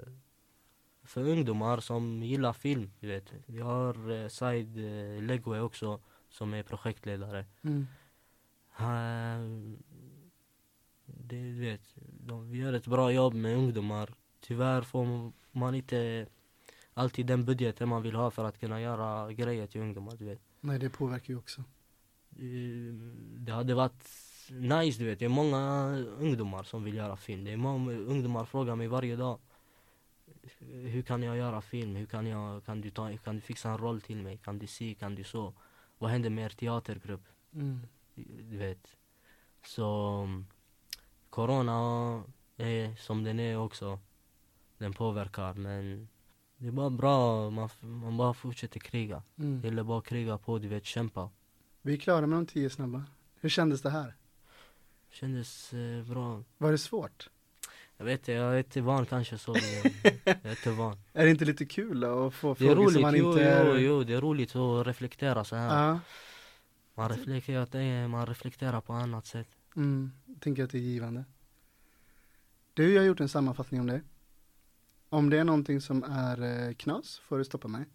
[1.04, 3.34] för ungdomar som gillar film, du vet.
[3.46, 4.78] Vi har eh, Said
[5.22, 6.00] Legwe också,
[6.30, 7.46] som är projektledare.
[7.62, 7.88] Mm.
[8.70, 9.78] Han,
[11.06, 14.14] det, du vet, de, vi gör ett bra jobb med ungdomar.
[14.48, 16.28] Tyvärr får man inte
[16.94, 20.40] alltid den budgeten man vill ha för att kunna göra grejer till ungdomar, du vet.
[20.62, 21.62] Nej, det påverkar ju också.
[22.32, 22.94] Eh,
[23.38, 24.04] Det hade varit
[24.50, 25.20] nice, du vet.
[25.20, 27.44] Det är många ungdomar som vill göra film.
[27.44, 29.40] Det är många ungdomar frågar mig varje dag.
[30.60, 31.96] Hur kan jag göra film?
[31.96, 34.38] Hur kan, jag, kan, du ta, kan du fixa en roll till mig?
[34.38, 34.96] Kan du si?
[34.96, 35.54] Kan du så?
[35.98, 37.24] Vad händer med er teatergrupp?
[37.54, 37.80] Mm.
[38.50, 38.98] du vet.
[39.66, 40.28] Så
[41.30, 42.24] Corona
[42.58, 44.00] är som den är också.
[44.78, 46.08] Den påverkar men
[46.58, 49.24] det är bara bra, man, man bara fortsätter kriga.
[49.36, 49.62] Det Mm.
[49.64, 51.30] gäller bara att kriga på, du vet, kämpa.
[51.82, 53.04] Vi är klara med de tio snabba.
[53.40, 54.16] Hur kändes det här?
[55.12, 56.44] Kändes eh, bra.
[56.58, 57.30] Var det svårt?
[57.98, 59.52] Jag vet inte, jag är inte van kanske så.
[59.54, 59.62] men
[60.26, 60.98] jag är inte van.
[61.14, 63.32] Är det inte lite kul då, att få Det är frågor roligt, som man jo,
[63.32, 63.66] inte är...
[63.66, 65.88] jo, jo, det är roligt att reflektera så här.
[65.88, 66.00] Ja,
[66.96, 69.48] Man reflekterar, det man reflekterar på annat sätt.
[69.76, 71.24] mm, tänker att det är givande.
[72.74, 74.02] Du, jag har gjort en sammanfattning om det.
[75.10, 77.86] Om det är någonting som är eh, knas får du stoppa mig.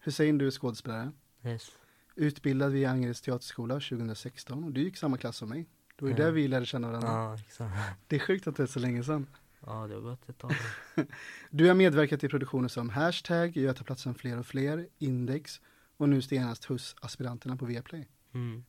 [0.00, 1.12] Hussein, du är skådespelare.
[1.44, 1.70] Yes.
[2.14, 5.66] Utbildad vid Angereds teaterskola 2016 och du gick samma klass som mig.
[5.96, 6.24] Det var ju Ja.
[6.24, 7.08] där vi lärde känna varandra.
[7.08, 7.74] Ja, exakt.
[8.06, 9.26] Det är sjukt att det är så länge sedan.
[9.66, 10.52] Ja, det har gått ett tag.
[11.50, 15.60] Du har medverkat i produktioner som Hashtag, Götaplatsen fler och fler, Index
[15.96, 18.08] och nu senast HUS-aspiranterna på Viaplay.
[18.34, 18.64] Mm.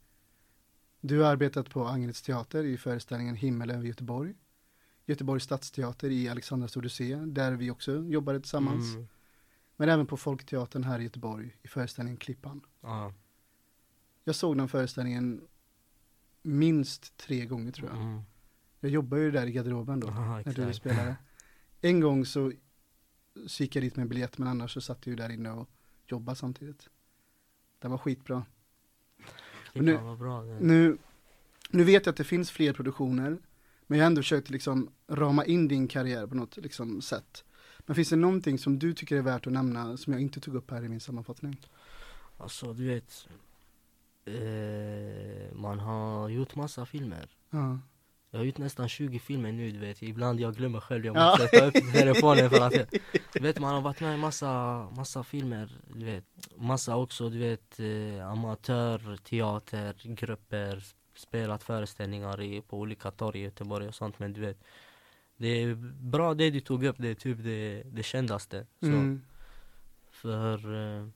[1.01, 4.33] Du har arbetat på Angereds teater i föreställningen Himmel över Göteborg.
[5.09, 8.95] Göteborgs stadsteater i Alexandras Odyssé, där vi också jobbade tillsammans.
[8.95, 9.07] Mm.
[9.75, 12.61] Men även på Folkteatern här i Göteborg i föreställningen Klippan.
[12.81, 13.13] Ja.
[14.23, 15.41] Jag såg den föreställningen
[16.41, 17.97] minst tre gånger tror jag.
[17.97, 18.21] Mm.
[18.79, 21.15] Jag jobbar ju där i garderoben då, Ja, när du spelade.
[21.81, 22.51] En gång så,
[23.47, 25.69] så gick jag dit med biljett, men annars så satt jag ju där inne och
[26.07, 26.89] jobbade samtidigt.
[27.79, 28.45] Det var skitbra.
[29.73, 29.99] Nu-.
[30.59, 30.97] Nu,
[31.69, 33.37] nu vet jag att det finns fler produktioner,
[33.89, 37.43] men jag har ändå försökt liksom rama in din karriär på något liksom sätt.
[37.79, 40.55] Men finns det någonting som du tycker är värt att nämna som jag inte tog
[40.55, 41.57] upp här i min sammanfattning?
[42.37, 43.27] Alltså du vet,
[44.25, 47.29] eh, man har gjort massa filmer.
[47.49, 47.79] Ja.
[48.31, 51.37] Jag har gjort nästan 20 filmer nu du vet, ibland jag glömmer själv, jag Ja.
[51.39, 52.73] måste ta upp telefonen för att
[53.33, 56.25] Du vet man har varit med i massa, massa filmer, du vet
[56.57, 60.83] Massa också, du vet eh, amatörteatergrupper
[61.19, 64.57] Spelat föreställningar i, på olika torg i Göteborg och sånt men du vet
[65.37, 68.85] Det är bra det du tog upp, det är typ det, det kändaste så.
[68.85, 69.21] Mm.
[70.11, 70.57] För
[70.97, 71.07] eh,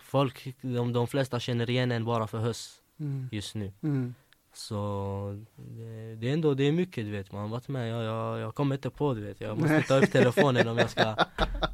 [0.00, 3.28] folk, de, de flesta känner igen en bara för höst Mm.
[3.32, 3.72] just nu.
[3.82, 4.14] Mm.
[4.52, 8.04] Så det, det är ändå, det är mycket du vet, man har varit med, jag,
[8.04, 11.16] jag, jag kommer inte på du vet, jag måste ta upp telefonen om jag ska,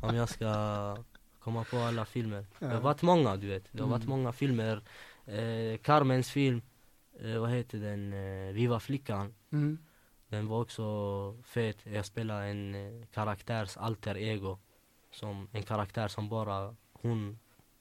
[0.03, 0.97] om jag ska
[1.39, 2.47] komma på alla filmer.
[2.59, 2.81] Det har Ja.
[2.81, 4.19] varit många du vet, det har varit Mm.
[4.19, 4.81] många filmer.
[5.27, 6.63] Eh, Carmens film,
[7.21, 9.35] eh, vad heter den, eh, Viva flickan.
[9.53, 9.79] Mm.
[10.29, 11.87] Den var också fet.
[11.87, 14.59] Jag spelade en eh, karaktärs alter ego.
[15.11, 17.39] Som en karaktär som bara hon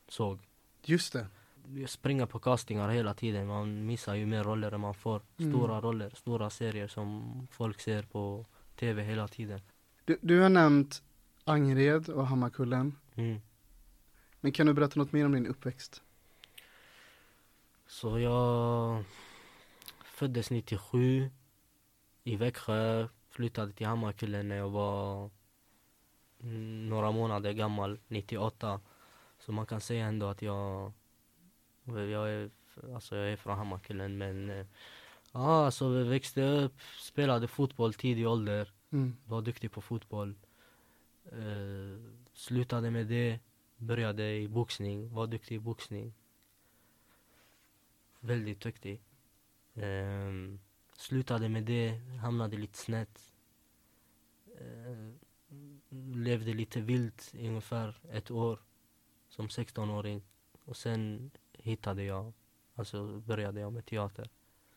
[0.07, 0.39] såg.
[0.85, 1.27] Just det.
[1.75, 3.47] Jag springer på castingar hela tiden.
[3.47, 5.21] Man missar ju mer roller än man får.
[5.37, 5.51] Mm.
[5.51, 9.61] Stora roller, stora serier som folk ser på TV hela tiden.
[10.05, 11.03] Du, du har nämnt
[11.43, 12.95] Angered och Hammarkullen.
[13.15, 13.41] Mm.
[14.41, 16.01] Men kan du berätta något mer om din uppväxt?
[17.93, 19.03] Så jag
[20.05, 21.29] föddes 97
[22.23, 23.07] i Växjö.
[23.29, 25.29] Flyttade till Hammarkullen när jag var
[26.89, 28.81] några månader gammal, 98.
[29.39, 30.93] Så man kan säga ändå att jag,
[31.83, 32.49] jag, är,
[32.93, 34.65] alltså jag är från Hammarkullen men eh,
[35.31, 39.17] Ja, alltså växte upp, spelade fotboll tidig ålder, Mm.
[39.25, 40.35] var duktig på fotboll.
[41.25, 41.99] Eh,
[42.33, 43.39] slutade med det,
[43.77, 46.13] började i boxning, var duktig i boxning.
[48.25, 49.01] Väldigt duktig.
[49.73, 50.31] Eh,
[50.97, 53.33] slutade med det, hamnade lite snett.
[54.57, 55.13] Eh,
[56.15, 58.59] levde lite vilt i ungefär ett år
[59.29, 60.23] som 16-åring.
[60.65, 62.33] Och sen hittade jag,
[62.75, 64.29] alltså började jag med teater.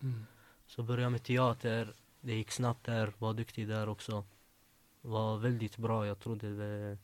[0.03, 0.27] Mm.
[0.67, 4.25] Så började jag med teater, det gick snabbt där, var duktig där också.
[5.01, 6.99] Var väldigt bra, jag trodde det,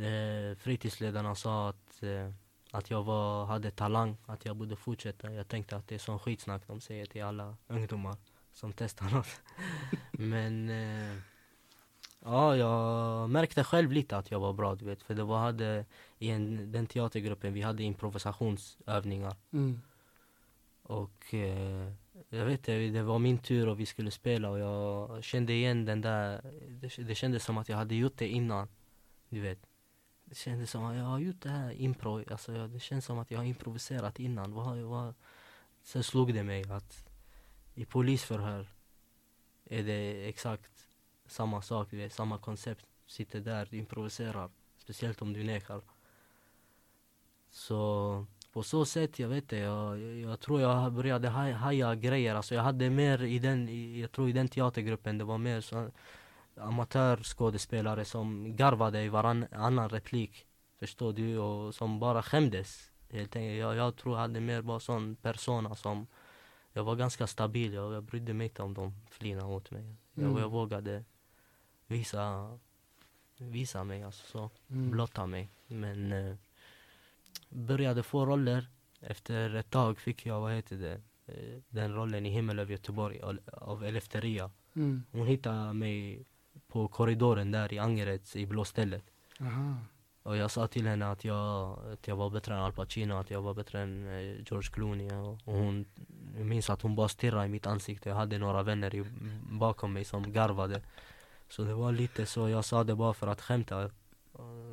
[0.00, 2.32] eh, fritidsledarna sa att, eh,
[2.76, 5.32] att jag var, hade talang, att jag borde fortsätta.
[5.32, 8.16] Jag tänkte att det är sån skitsnack de säger till alla ungdomar
[8.52, 9.40] som testar något.
[10.10, 11.16] Men eh,
[12.28, 15.02] Ja, jag märkte själv lite att jag var bra, du vet.
[15.02, 15.84] För det var, hade,
[16.18, 19.36] i en, den teatergruppen, vi hade improvisationsövningar.
[19.52, 19.80] Mm.
[20.82, 21.92] Och eh,
[22.28, 25.84] jag vet inte, det var min tur och vi skulle spela och jag kände igen
[25.84, 28.68] den där, det, det kändes som att jag hade gjort det innan.
[29.28, 29.66] Du vet.
[30.28, 33.18] Det kändes som att jag har gjort det här impro, alltså jag, det känns som
[33.18, 34.52] att jag har improviserat innan.
[34.52, 35.14] Vad, vad,
[35.82, 37.08] sen slog det mig att
[37.74, 38.66] i polisförhör
[39.64, 40.88] är det exakt
[41.26, 42.86] samma sak, det är samma koncept.
[43.06, 44.50] Sitter där, improviserar.
[44.76, 45.82] Speciellt om du nekar.
[47.50, 52.34] Så på så sätt, jag vet inte, jag, jag tror jag började haja grejer.
[52.34, 55.90] Alltså jag hade mer i den, jag tror i den teatergruppen, det var mer så
[56.56, 60.46] amatörskådespelare som garvade i varannan replik.
[60.78, 61.38] Förstår du?
[61.38, 62.90] Och som bara skämdes.
[63.10, 63.58] Helt enkelt.
[63.60, 66.06] Jag, jag tror jag hade mer bara sån persona som
[66.72, 69.94] jag var ganska stabil, jag, jag brydde mig inte om de flinade åt mig.
[70.14, 70.38] Jag, Mm.
[70.42, 71.04] jag vågade
[71.86, 72.58] visa,
[73.38, 74.90] visa mig, alltså så, Mm.
[74.90, 75.48] blotta mig.
[75.66, 76.36] Men eh,
[77.48, 78.66] började få roller.
[79.00, 83.20] Efter ett tag fick jag, vad heter det, eh, den rollen i Himmel över Göteborg
[83.20, 84.50] av- av Eleftheria.
[84.74, 85.02] Mm.
[85.12, 86.24] Hon hittade mig
[86.76, 89.04] på korridoren där i Angered, i Blåstället.
[89.40, 89.74] Aha.
[90.22, 93.30] Och jag sa till henne att jag, att jag var bättre än Al Pacino, att
[93.30, 95.10] jag var bättre än eh, George Clooney.
[95.10, 95.86] Och, hon,
[96.36, 98.08] jag minns att hon bara stirrade i mitt ansikte.
[98.08, 99.04] Jag hade några vänner i,
[99.50, 100.82] bakom mig som garvade.
[101.48, 103.90] Så det var lite så, jag sa det bara för att skämta.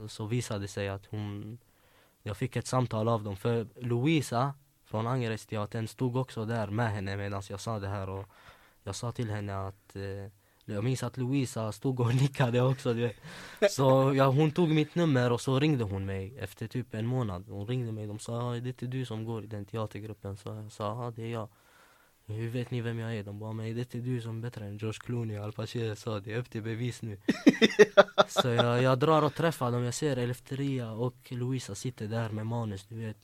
[0.08, 1.58] Så visade det sig att hon,
[2.24, 3.36] jag fick ett samtal av dem.
[3.36, 4.54] För Louisa
[4.86, 8.10] från Angeredsteatern stod också där med henne medan jag sa det här.
[8.10, 8.26] Och
[8.84, 10.32] jag sa till henne att eh,
[10.66, 12.94] jag minns att Louisa stod och nickade också.
[12.94, 13.16] Du vet.
[13.72, 17.50] Så ja, hon tog mitt nummer och så ringde hon mig efter typ en månad.
[17.50, 20.38] Hon ringde mig, de sa "Ja, det är inte du som går i den teatergruppen.
[20.38, 21.50] Så jag sa ja det är jag.
[22.26, 23.24] Hur vet ni vem jag är?
[23.24, 25.52] De bara, men det är inte du som är bättre än George Clooney och Al
[25.52, 25.96] Pacino.
[25.96, 27.18] Sa det är upp till bevis nu.
[28.28, 32.48] så jag, jag drar och träffar dem, jag ser Eleftheria och Louisa sitter där med
[32.48, 33.18] manus, du vet.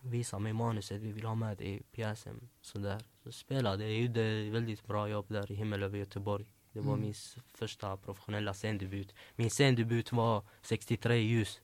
[0.00, 2.48] Visar mig manuset, vi vill ha med det i pjäsen.
[2.60, 3.00] Sådär.
[3.24, 6.46] Så spelade, jag gjorde väldigt bra jobb där i Himmel över Göteborg.
[6.74, 7.00] Det var Mm.
[7.00, 7.14] min
[7.54, 9.14] första professionella scendebut.
[9.36, 11.60] Min scendebut var 63 ljus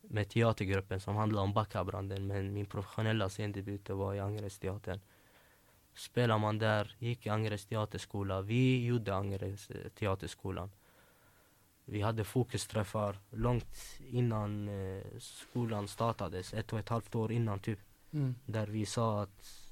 [0.00, 2.26] med teatergruppen som handlade om Backabranden.
[2.26, 5.00] Men min professionella scendebut var i Angeredsteatern.
[5.94, 8.40] Spelar man där, gick i Angereds teaterskola.
[8.40, 10.70] Vi gjorde Angereds teaterskolan.
[11.84, 13.76] Vi hade fokusträffar långt
[14.10, 17.78] innan eh, skolan startades, ett och ett halvt år innan typ.
[18.12, 18.34] Mm.
[18.46, 19.63] Där vi sa att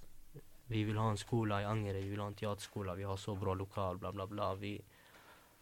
[0.73, 3.35] vi vill ha en skola i Angered, vi vill ha en teaterskola, vi har så
[3.35, 4.55] bra lokal, bla bla bla.
[4.55, 4.81] Vi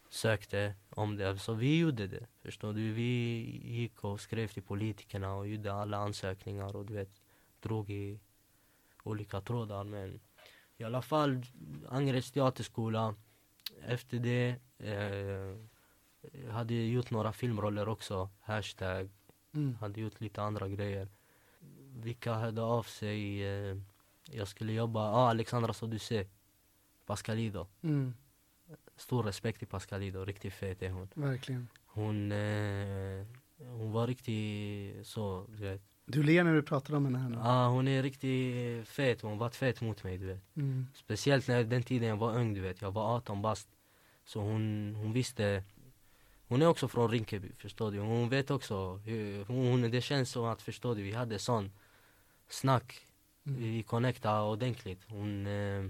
[0.09, 2.27] sökte om det, så vi gjorde det.
[2.41, 2.93] Förstår du?
[2.93, 7.21] Vi gick och skrev till politikerna och gjorde alla ansökningar och du vet,
[7.59, 8.19] drog i
[9.03, 9.83] olika trådar.
[9.83, 10.19] Men
[10.77, 11.41] i alla fall,
[11.89, 13.15] Angereds teaterskola.
[13.85, 19.09] Efter det eh, hade jag gjort några filmroller också, hashtag,
[19.53, 19.75] Mm.
[19.75, 21.07] hade gjort lite andra grejer.
[21.95, 23.77] Vilka hörde av sig, eh,
[24.33, 26.27] jag skulle jobba, ah, Alexandras Odyssé,
[27.05, 27.67] Pascalido.
[27.81, 28.13] Mm.
[28.95, 31.07] Stor respekt till Pascalido, riktigt fet är hon.
[31.13, 31.67] Verkligen.
[31.85, 33.25] Hon, eh,
[33.57, 35.81] hon var riktigt så, du vet.
[36.05, 37.37] Du ler när du pratar om henne här nu.
[37.41, 40.41] Ah, hon är riktigt fet, hon var fet mot mig du vet.
[40.55, 40.87] Mm.
[40.93, 43.67] Speciellt när den tiden jag var ung du vet, jag var 18 bast.
[44.25, 45.63] Så hon, hon visste
[46.51, 47.99] Hon är också från Rinkeby, förstår du?
[47.99, 51.71] Hon vet också hur, hon, det känns som att, förstår du, vi hade sån
[52.49, 53.07] snack.
[53.43, 54.99] Vi connectade ordentligt.
[55.07, 55.85] Hon eh,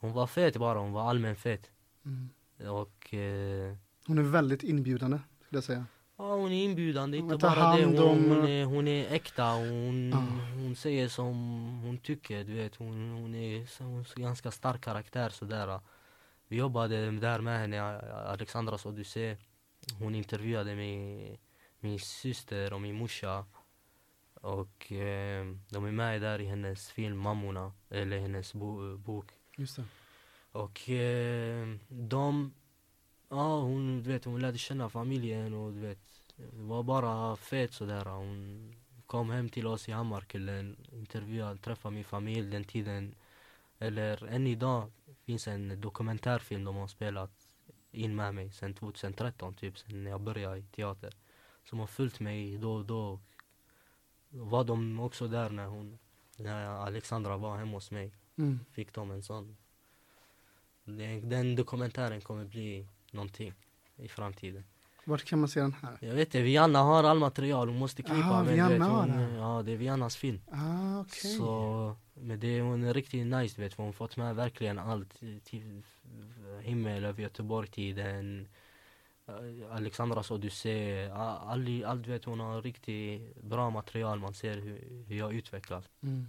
[0.00, 1.70] Hon var fet bara, hon var allmän fet.
[2.04, 2.28] Mm.
[2.72, 5.86] Och eh, Hon är väldigt inbjudande, skulle jag säga.
[6.16, 9.44] Ja hon är inbjudande, Hon inte bara det, hon, om- hon, är, hon är äkta,
[9.52, 10.16] hon, Ja.
[10.54, 11.34] hon säger som
[11.84, 12.76] hon tycker, du vet.
[12.76, 15.80] Hon, hon är så, hon är en ganska stark karaktär sådär.
[16.48, 17.82] Vi jobbade där med henne,
[18.12, 19.36] Alexandras Odyssé
[19.98, 21.40] Hon intervjuade mig,
[21.80, 23.44] min syster och min morsa
[24.40, 29.76] Och eh, de är med där i hennes film Mammorna, eller hennes bo, bok Just
[29.76, 29.84] det.
[30.52, 32.54] och eh, de,
[33.28, 35.98] ja hon, du vet, hon lärde känna familjen och du vet,
[36.36, 38.04] det var bara fet sådär.
[38.04, 38.74] Hon
[39.06, 43.14] kom hem till oss i Hammarkullen, intervjuade, träffade min familj den tiden.
[43.78, 44.90] Eller än idag
[45.24, 47.48] finns en dokumentärfilm de har spelat
[47.90, 51.12] in med mig sen 2013 typ, sen när jag började i teater.
[51.64, 53.20] Som har följt mig då och då.
[54.30, 55.98] Var de också där när hon,
[56.36, 58.60] när Alexandra var hemma hos mig Mm.
[58.72, 59.56] fick de en sån.
[60.84, 63.52] Den, den dokumentären kommer bli någonting
[63.96, 64.64] i framtiden.
[65.04, 65.98] Vart kan man se den här?
[66.00, 68.30] Jag vet inte, Vianna har all material, hon måste klippa.
[68.30, 69.34] Ah, men Vianna vet, har hon.
[69.34, 70.40] Ja, det är Viannas film.
[70.50, 71.30] Ah, okej.
[71.30, 75.20] Så, men det, hon är riktigt nice vet, hon har fått med verkligen allt.
[75.44, 75.82] Till
[76.60, 78.48] himmel över Göteborg-tiden,
[79.70, 85.34] Alexandras odyssé, all, allt vet, hon har riktigt bra material, man ser hur, hur jag
[85.34, 85.84] utvecklas.
[86.02, 86.26] Mm.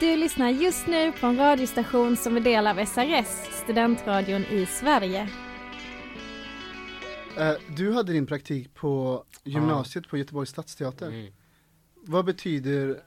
[0.00, 5.28] Du lyssnar just nu på en radiostation som är del av SRS, studentradion i Sverige.
[7.38, 11.08] Eh, du hade din praktik på gymnasiet på Göteborgs stadsteater.
[11.08, 11.32] Mm.
[11.94, 13.00] Vad betyder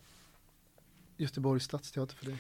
[1.17, 2.38] Göteborgs stadsteater för dig?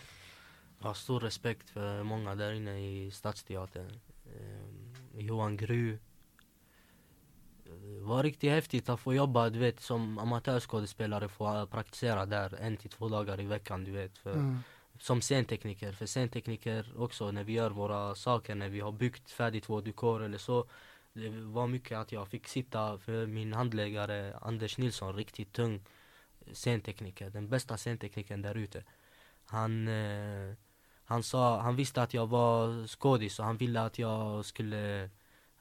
[0.81, 3.99] Jag har stor respekt för många där inne i Stadsteatern.
[4.25, 5.97] Eh, Johan Gru.
[7.63, 12.77] Det var riktigt häftigt att få jobba, du vet, som amatörskådespelare, få praktisera där en
[12.77, 14.17] till två dagar i veckan, du vet.
[14.17, 14.59] För, Mm.
[14.99, 19.69] Som scentekniker, för scentekniker också, när vi gör våra saker, när vi har byggt färdigt
[19.69, 20.67] vår dekor eller så.
[21.13, 25.85] Det var mycket att jag fick sitta för min handläggare Anders Nilsson, riktigt tung
[26.53, 28.83] scentekniker, den bästa scenteknikern där ute.
[29.45, 30.55] Han, eh,
[31.11, 35.09] han sa, han visste att jag var skådis och han ville att jag skulle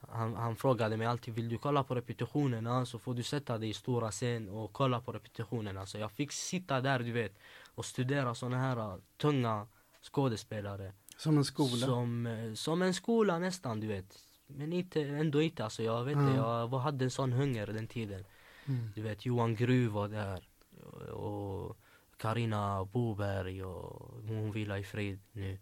[0.09, 3.69] han, han frågade mig alltid, vill du kolla på repetitionerna så får du sätta dig
[3.69, 5.85] i stora scen och kolla på repetitionerna.
[5.85, 7.39] Så jag fick sitta där du vet
[7.75, 9.67] och studera såna här uh, tunga
[10.01, 10.93] skådespelare.
[11.17, 11.85] Som en skola?
[11.85, 14.17] Som, eh, som en skola nästan du vet.
[14.47, 16.59] Men inte, ändå inte alltså, jag vet inte, Ja.
[16.59, 18.23] jag hade en sån hunger den tiden.
[18.65, 18.91] Mm.
[18.95, 20.43] Du vet Johan Gruv var där
[21.11, 21.77] och
[22.21, 25.59] Karina Boberg och hon vilar i frid nu.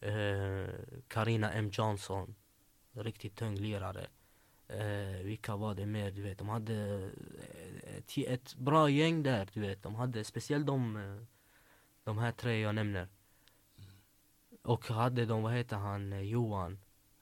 [0.00, 0.68] Eh,
[1.08, 2.34] Karina M Johnson,
[2.92, 4.06] riktigt tung lirare.
[4.68, 6.10] Eh, vilka var det mer?
[6.10, 6.74] Du vet, de hade
[7.84, 9.82] eh, ett, ett bra gäng där, du vet.
[9.82, 11.22] De hade speciellt de, eh,
[12.04, 13.08] de här tre jag nämner.
[14.62, 16.78] Och hade de, vad heter han, Johan,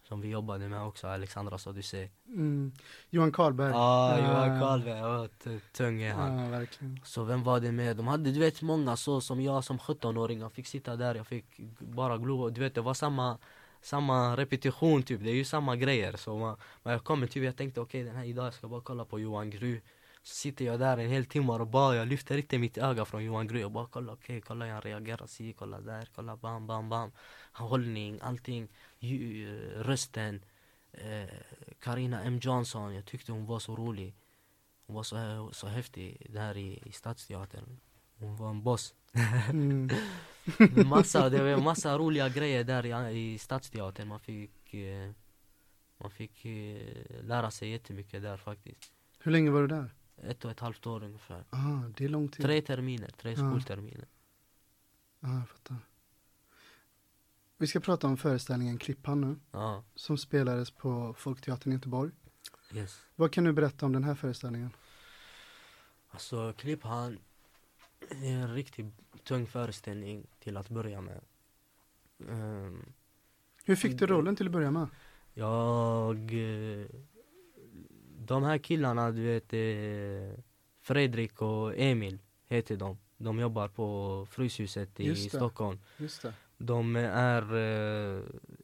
[0.08, 2.08] som vi jobbade med också, Alexandras Odyssé.
[2.26, 2.72] Mm.
[3.10, 3.70] Johan Karlberg?
[3.70, 4.60] Ja, Johan Ah.
[4.60, 5.28] Karlberg, ja,
[5.72, 6.38] tung är han.
[6.38, 7.00] Ja, verkligen.
[7.04, 7.96] Så vem var det med?
[7.96, 11.26] De hade du vet många så som jag som 17-åring, jag fick sitta där, jag
[11.26, 11.44] fick
[11.78, 12.50] bara glo.
[12.50, 13.38] Du vet det var samma,
[13.82, 16.16] samma repetition typ, det är ju samma grejer.
[16.16, 18.80] Så man, när jag kommer typ, jag tänkte okej den här idag jag ska bara
[18.80, 19.80] kolla på Johan Gru.
[20.22, 23.24] Så sitter jag där en hel timme och bara, jag lyfter inte mitt öga från
[23.24, 23.60] Johan Gru.
[23.60, 27.10] Jag bara kolla, okej, kolla hur han reagerar, si, kolla där, kolla bam, bam, bam.
[27.52, 28.68] Hållning, allting,
[29.76, 30.44] rösten.
[30.92, 31.28] Eh,
[31.78, 34.14] Karina M Johnson, jag tyckte hon var så rolig.
[34.86, 37.80] Hon var så, så häftig där i, i Stadsteatern.
[38.18, 38.94] Hon var en boss.
[39.50, 39.88] Mm.
[40.88, 44.08] massa, det var massa roliga grejer där i, i Stadsteatern.
[44.08, 45.10] Man fick, eh,
[45.98, 48.92] man fick eh, lära sig jättemycket där faktiskt.
[49.18, 49.90] Hur länge var du där?
[50.16, 51.44] Ett och ett halvt år ungefär.
[51.50, 52.44] Ah, det är lång tid.
[52.44, 53.36] Tre terminer, tre Ja.
[53.36, 54.06] skolterminer.
[55.20, 55.76] Ja, jag fattar.
[57.58, 62.10] Vi ska prata om föreställningen Klippan nu, Ja, som spelades på Folkteatern i Göteborg.
[62.74, 63.00] yes.
[63.16, 64.70] Vad kan du berätta om den här föreställningen?
[66.10, 67.18] Alltså Klipphan
[68.10, 68.86] är en riktigt
[69.24, 71.20] tung föreställning till att börja med.
[72.30, 72.92] Ehm,
[73.64, 74.86] Hur fick du rollen till att börja med?
[75.34, 76.32] Jag...
[78.18, 80.44] De här killarna, du vet, eh,
[80.80, 82.98] Fredrik och Emil heter de.
[83.16, 85.16] De jobbar på Fryshuset i.
[85.16, 85.78] Stockholm.
[85.96, 86.34] Just det.
[86.58, 87.42] De är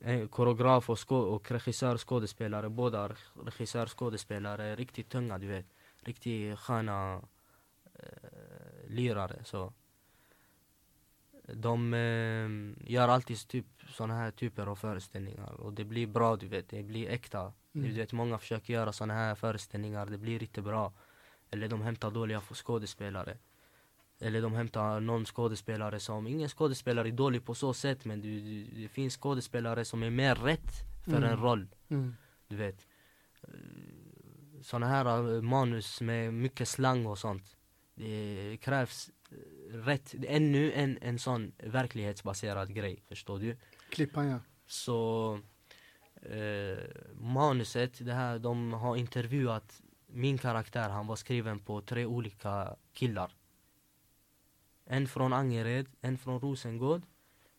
[0.01, 2.69] eh, koreograf och, skå- och regissör, skådespelare.
[2.69, 4.77] Båda regissör, skådespelare.
[4.77, 5.67] Riktigt tunga, du vet.
[6.01, 7.23] Riktigt sköna
[7.95, 9.45] eh, lirare.
[9.45, 9.73] Så.
[11.55, 16.49] De eh, gör alltid typ såna här typer av föreställningar och det blir bra du
[16.49, 17.53] vet, det blir äkta.
[17.75, 17.89] Mm.
[17.89, 20.93] Du vet många försöker göra såna här föreställningar, det blir inte bra.
[21.51, 23.37] Eller de hämtar dåliga skådespelare.
[24.23, 28.65] Eller de hämtar någon skådespelare som, ingen skådespelare är dålig på så sätt men du,
[28.65, 30.73] det finns skådespelare som är mer rätt
[31.05, 31.31] för Mm.
[31.31, 31.69] en roll.
[31.89, 32.17] Mm.
[32.49, 32.87] Du vet.
[34.63, 37.57] Såna här eh, manus med mycket slang och sånt.
[37.95, 43.57] Det krävs eh, rätt, ännu en, en sån verklighetsbaserad grej, förstår du?
[43.91, 44.39] Klippan ja.
[44.67, 45.35] Så
[46.23, 46.79] eh,
[47.15, 53.33] manuset, det här, de har intervjuat min karaktär, han var skriven på tre olika killar.
[54.93, 57.03] En från Angered, en från Rosengård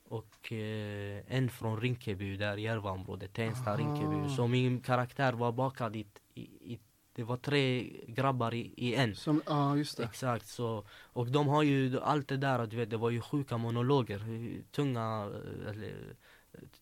[0.03, 3.77] och eh, en från Rinkeby, där Järvaområdet, Tensta.
[3.77, 4.35] Rinkeby.
[4.35, 6.79] Så min karaktär var bakad i, i, i
[7.15, 9.15] det var tre grabbar i, i en.
[9.15, 10.03] Som, ja just det.
[10.03, 13.57] Exakt, så, och de har ju allt det där, du vet, det var ju sjuka
[13.57, 15.93] monologer, hur tunga, eh, eller,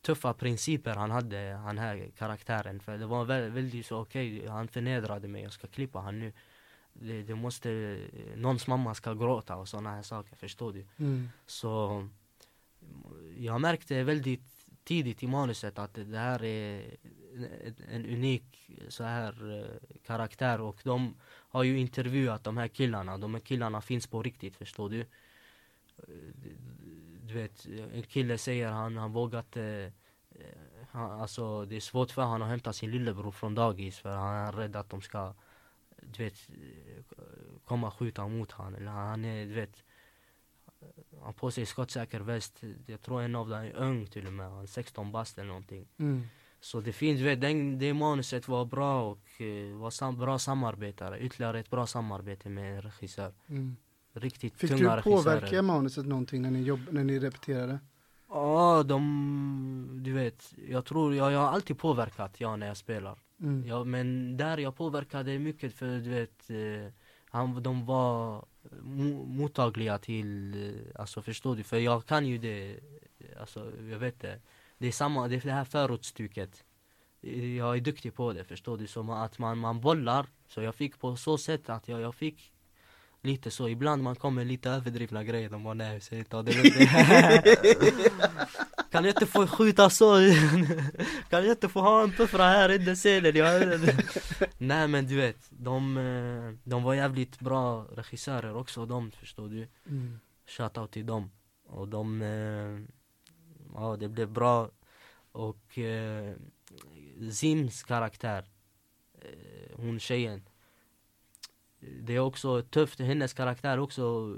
[0.02, 2.80] tuffa principer han hade, han här karaktären.
[2.80, 6.34] För det var vä- väldigt så, okej, han förnedrade mig, jag ska klippa han nu.
[7.02, 8.00] Det, det måste,
[8.36, 10.86] någons mamma ska gråta och sådana här saker, förstår du?
[10.98, 11.30] Mm.
[11.46, 12.08] Så
[13.38, 16.98] jag märkte väldigt tidigt i manuset att det här är
[17.90, 23.18] en, unik så här eh, karaktär och de har ju intervjuat de här killarna.
[23.18, 25.06] De här killarna finns på riktigt, förstår du?
[27.22, 29.92] Du vet, en kille säger han, han vågar inte
[30.32, 30.46] eh,
[30.92, 34.36] han, Alltså det är svårt för honom att hämta sin lillebror från dagis för han
[34.36, 35.34] är rädd att de ska
[36.02, 36.50] Du vet
[37.66, 39.84] Komma skjuta mot honom eller han är, du vet
[41.24, 44.50] Han på sig skottsäker väst Jag tror en av dem är ung till och med,
[44.52, 46.24] han är 16 bast eller någonting Mm.
[46.62, 50.40] så det finns, du vet, den, det manuset var bra och eh, var sam, bra
[50.40, 51.20] samarbetare.
[51.20, 53.34] Ytterligare ett bra samarbete med en regissör.
[53.48, 53.76] Mm.
[54.14, 55.62] Riktigt Fick tunga du påverka regissörer.
[55.62, 57.80] manuset någonting när ni, jobb, när ni repeterade?
[58.30, 63.20] Ja, de, du vet, jag tror, jag, jag har alltid påverkat, ja, när jag spelar.
[63.42, 63.68] Mm.
[63.68, 66.94] Ja, men där jag påverkade mycket för du vet, eh,
[67.26, 68.46] han, de var
[68.82, 70.54] mo, mottagliga till,
[70.94, 71.64] eh, alltså förstår du?
[71.64, 72.80] För jag kan ju det,
[73.40, 74.40] alltså jag vet det.
[74.78, 76.64] Det är samma, det är det här förortsstuket.
[77.22, 78.88] Eh, Jag är duktig på det, förstår du?
[78.88, 82.52] Som att man, man bollar, så jag fick på så sätt att jag, jag fick
[83.22, 88.10] Lite så, ibland man kommer lite överdrivna grejer, de bara nej, säg inte det, det.
[88.90, 90.16] Kan jag inte få skjuta så?
[91.30, 93.36] kan jag inte få ha en puffra här under scenen?
[93.36, 93.80] Jag...
[94.58, 99.68] nej men du vet, de, eh, de var jävligt bra regissörer också de, förstår du?
[99.86, 100.20] Mm.
[100.48, 101.32] Shoutout till dem.
[101.68, 102.96] Och de, eh,
[103.74, 104.70] ja det blev bra.
[105.32, 106.34] Och eh,
[107.32, 108.46] Zims karaktär,
[109.76, 110.42] hon tjejen.
[111.80, 114.36] Det är också tufft, hennes karaktär är också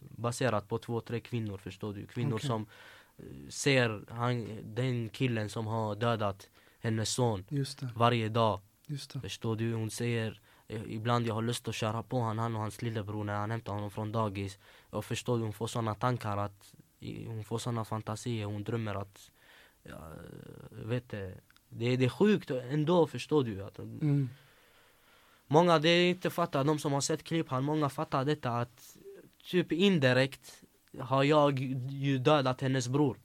[0.00, 2.06] baserat på två, tre kvinnor förstår du.
[2.06, 2.46] Kvinnor Okej.
[2.46, 2.66] som
[3.48, 6.50] ser han, den killen som har dödat
[6.80, 7.44] hennes son
[7.94, 8.60] varje dag.
[8.86, 9.20] just det.
[9.20, 9.74] Förstår du?
[9.74, 13.24] Hon säger eh, Ibland jag har lust att köra på han, han och hans lillebror
[13.24, 14.58] när han hämtar honom från dagis
[14.90, 16.74] Och förstår du, hon får såna tankar att
[17.26, 19.30] Hon får såna fantasier, hon drömmer att
[19.82, 20.12] ja,
[20.70, 21.34] vet det,
[21.68, 24.28] det, det är sjukt ändå förstår du att Mm.
[25.50, 28.96] Många det inte fattar, de som har sett klipp här, många fattar detta att
[29.44, 30.62] Typ indirekt
[30.98, 31.58] har jag
[31.90, 33.18] ju dödat hennes bror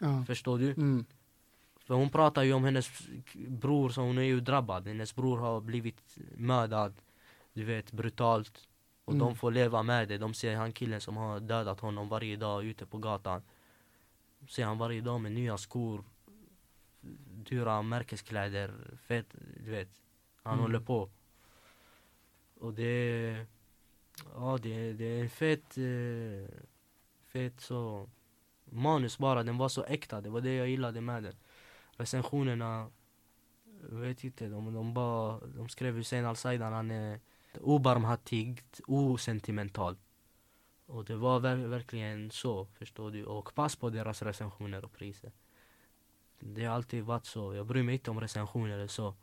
[0.00, 0.24] Ja.
[0.26, 0.70] Förstår du?
[0.72, 1.04] Mm.
[1.84, 2.90] För hon pratar ju om hennes
[3.48, 4.86] bror, så hon är ju drabbad.
[4.86, 6.94] Hennes bror har blivit mördad,
[7.52, 8.68] du vet, brutalt.
[9.04, 9.26] Och Mm.
[9.26, 10.18] de får leva med det.
[10.18, 13.42] De ser han killen som har dödat honom varje dag ute på gatan.
[14.48, 16.04] Ser han varje dag med nya skor,
[17.48, 18.74] dyra märkeskläder,
[19.06, 19.26] fett,
[19.64, 19.88] du vet.
[20.42, 20.62] Han Mm.
[20.62, 21.10] håller på.
[22.60, 23.46] Och det,
[24.34, 26.58] ja det, det är en fet, eh,
[27.36, 28.08] fet så
[28.64, 31.36] manus bara, den var så äkta, det var det jag gillade med den.
[31.96, 32.90] Recensionerna,
[33.90, 37.20] jag vet inte, de, de bara, de skrev Hussein Al-Saidan, han är
[37.60, 39.96] obarmhärtigt, osentimental.
[40.86, 43.24] Och det var ver- verkligen så, förstår du.
[43.24, 45.32] Och pass på deras recensioner och priser.
[46.40, 49.14] Det har alltid varit så, jag bryr mig inte om recensioner eller så.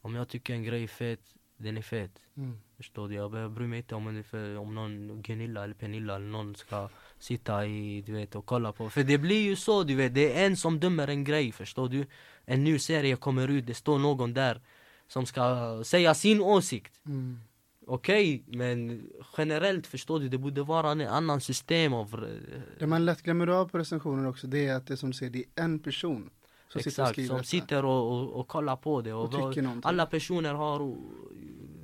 [0.00, 2.10] Om jag tycker en grej är fet, den är fet.
[2.36, 2.58] Mm.
[2.76, 3.14] Förstår du?
[3.14, 6.88] Jag jag bryr mig inte om, för, om någon Gunilla eller Pernilla eller någon ska
[7.18, 8.90] sitta i, du vet, och kolla på.
[8.90, 11.88] För det blir ju så, du vet, det är en som dömer en grej, förstår
[11.88, 12.06] du?
[12.44, 14.60] En ny serie kommer ut, det står någon där
[15.08, 17.00] som ska säga sin åsikt.
[17.06, 17.40] Mm.
[17.86, 19.06] Okej, men
[19.36, 22.14] generellt förstår du, det borde vara en annan system av...
[22.14, 25.16] eh, Det man lätt glömmer av på recensioner också, det är att det som du
[25.16, 26.30] säger, det är en person
[26.72, 29.12] som sitter Exakt, skriver som sitter och, och, och kollar på det.
[29.12, 30.96] Och, och alla personer har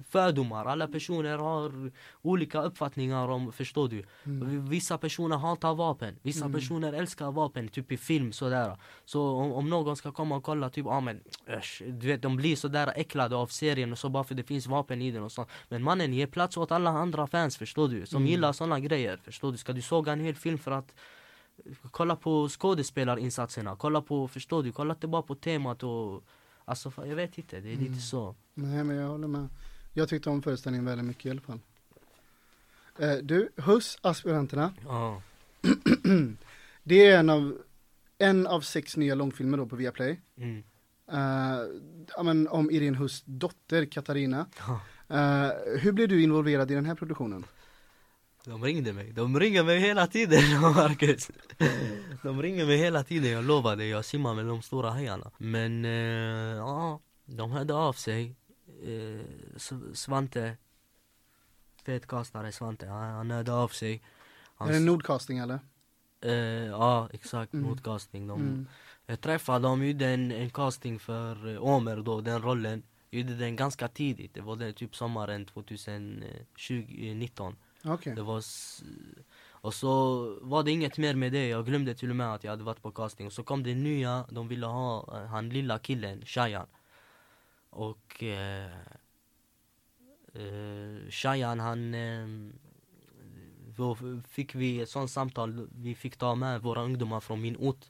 [0.09, 4.05] fördomar, alla personer har olika uppfattningar om, förstår du?
[4.25, 4.69] Mm.
[4.69, 6.53] Vissa personer hatar vapen, vissa Mm.
[6.61, 8.77] personer älskar vapen, typ i film sådär.
[9.05, 12.37] Så om, om någon ska komma och kolla, typ, ah, men äsch, du vet de
[12.37, 15.33] blir sådär äcklade av serien och så bara för det finns vapen i den och
[15.33, 15.47] så.
[15.69, 18.07] Men mannen, ge plats åt alla andra fans, förstår du?
[18.07, 18.31] Som Mm.
[18.31, 19.59] gillar sådana grejer, förstår du?
[19.59, 20.95] Ska du såga en hel film för att
[21.91, 24.73] Kolla på skådespelarinsatserna, kolla på, förstår du?
[24.73, 26.25] Kolla inte bara på temat och
[26.69, 27.85] Alltså jag vet inte, det är Mm.
[27.85, 29.49] lite så Nej men jag håller med.
[29.93, 31.61] Jag tyckte om föreställningen väldigt mycket i alla fall.
[32.99, 34.73] Eh, du, HUS aspiranterna.
[34.85, 35.23] Ja,
[36.83, 37.59] Det är en av,
[38.19, 40.21] en av sex nya långfilmer då på Viaplay.
[40.37, 40.63] mm.
[41.13, 41.59] Eh,
[42.17, 44.47] ja, men om Irene Hus dotter Katarina.
[44.59, 44.81] Ja.
[45.17, 47.45] Eh, hur blev du involverad i den här produktionen?
[48.47, 51.31] De ringde mig, de ringer mig hela tiden Marcus.
[52.23, 55.31] De ringer mig hela tiden, jag lovar dig, jag simmar med de stora hajarna.
[55.39, 58.37] Men eh, ja, de hörde av sig.
[58.85, 59.21] Eh,
[59.95, 60.57] Svante
[61.85, 64.03] Fetkastare Svante, han, han hörde av sig.
[64.57, 65.59] Han, Är det nordcasting eller?
[66.21, 66.33] eh,
[66.71, 67.67] Ja exakt, Mm.
[67.67, 68.67] mot casting de, Mm.
[69.07, 72.83] Jag träffade dem, gjorde en, en casting för Omer då, den rollen.
[73.11, 77.57] Gjorde den ganska tidigt, det var den typ sommaren 2019
[77.87, 78.15] Okay.
[78.15, 78.43] Det var
[79.51, 82.51] Och så var det inget mer med det, jag glömde till och med att jag
[82.51, 83.27] hade varit på casting.
[83.27, 86.67] Och så kom det nya, de ville ha eh, han lilla killen, Shayan.
[87.71, 88.71] Och eh,
[90.35, 92.27] eh, Shayan han eh,
[93.77, 93.97] då
[94.29, 97.85] fick vi ett sånt samtal, vi fick ta med våra ungdomar från min ort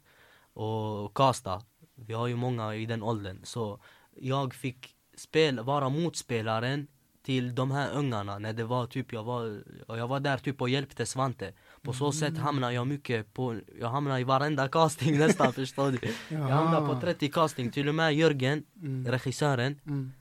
[0.53, 1.63] och casta.
[1.95, 3.41] Vi har ju många i den åldern.
[3.45, 3.81] Så
[4.15, 6.87] jag fick spel, vara motspelaren
[7.27, 10.69] till de här ungarna när det var typ, jag var, jag var där typ och
[10.69, 11.53] hjälpte Svante.
[11.83, 15.99] På så sätt hamnade jag mycket på, jag hamnade i varenda casting nästan förstår du.
[16.29, 19.07] Jag hamnade på 30 casting, till och med Jörgen, Mm.
[19.07, 20.13] regissören, Mm.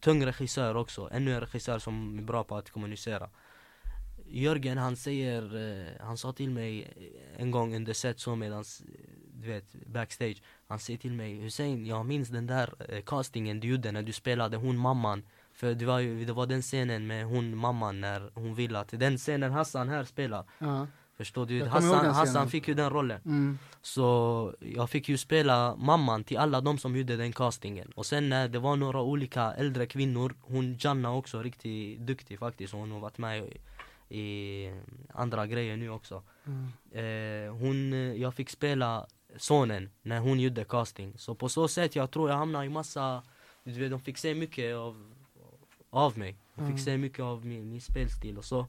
[0.00, 3.28] tung regissör också, ännu en regissör som är bra på att kommunicera.
[4.26, 6.92] Jörgen han säger, eh, han sa till mig
[7.36, 8.86] en gång under set så medans, eh,
[9.40, 10.42] du vet, backstage.
[10.68, 14.12] Han säger till mig Hussein, jag minns den där eh, castingen du gjorde när du
[14.12, 15.22] spelade hon mamman.
[15.54, 18.88] För det var, ju, det var den scenen med hon mamman när hon ville att,
[18.88, 20.44] den scenen Hassan här spelar.
[20.58, 20.86] Ja.
[21.16, 21.64] Förstår du?
[21.64, 22.14] Hassan.
[22.14, 23.20] Hassan fick ju den rollen.
[23.24, 23.58] Mm.
[23.82, 27.92] Så jag fick ju spela mamman till alla de som gjorde den castingen.
[27.94, 32.72] Och sen när det var några olika äldre kvinnor, hon Janna också, riktigt duktig faktiskt.
[32.72, 34.72] Hon har varit med i, i
[35.12, 36.22] andra grejer nu också.
[36.46, 36.72] Mm.
[36.92, 41.18] Eh, hon, jag fick spela sonen när hon gjorde casting.
[41.18, 43.22] Så på så sätt, jag tror jag hamnade i massa,
[43.64, 45.13] du vet, de fick se mycket av,
[45.94, 46.36] av mig.
[46.54, 46.78] De fick Mm.
[46.78, 48.66] se mycket av min, min spelstil och så.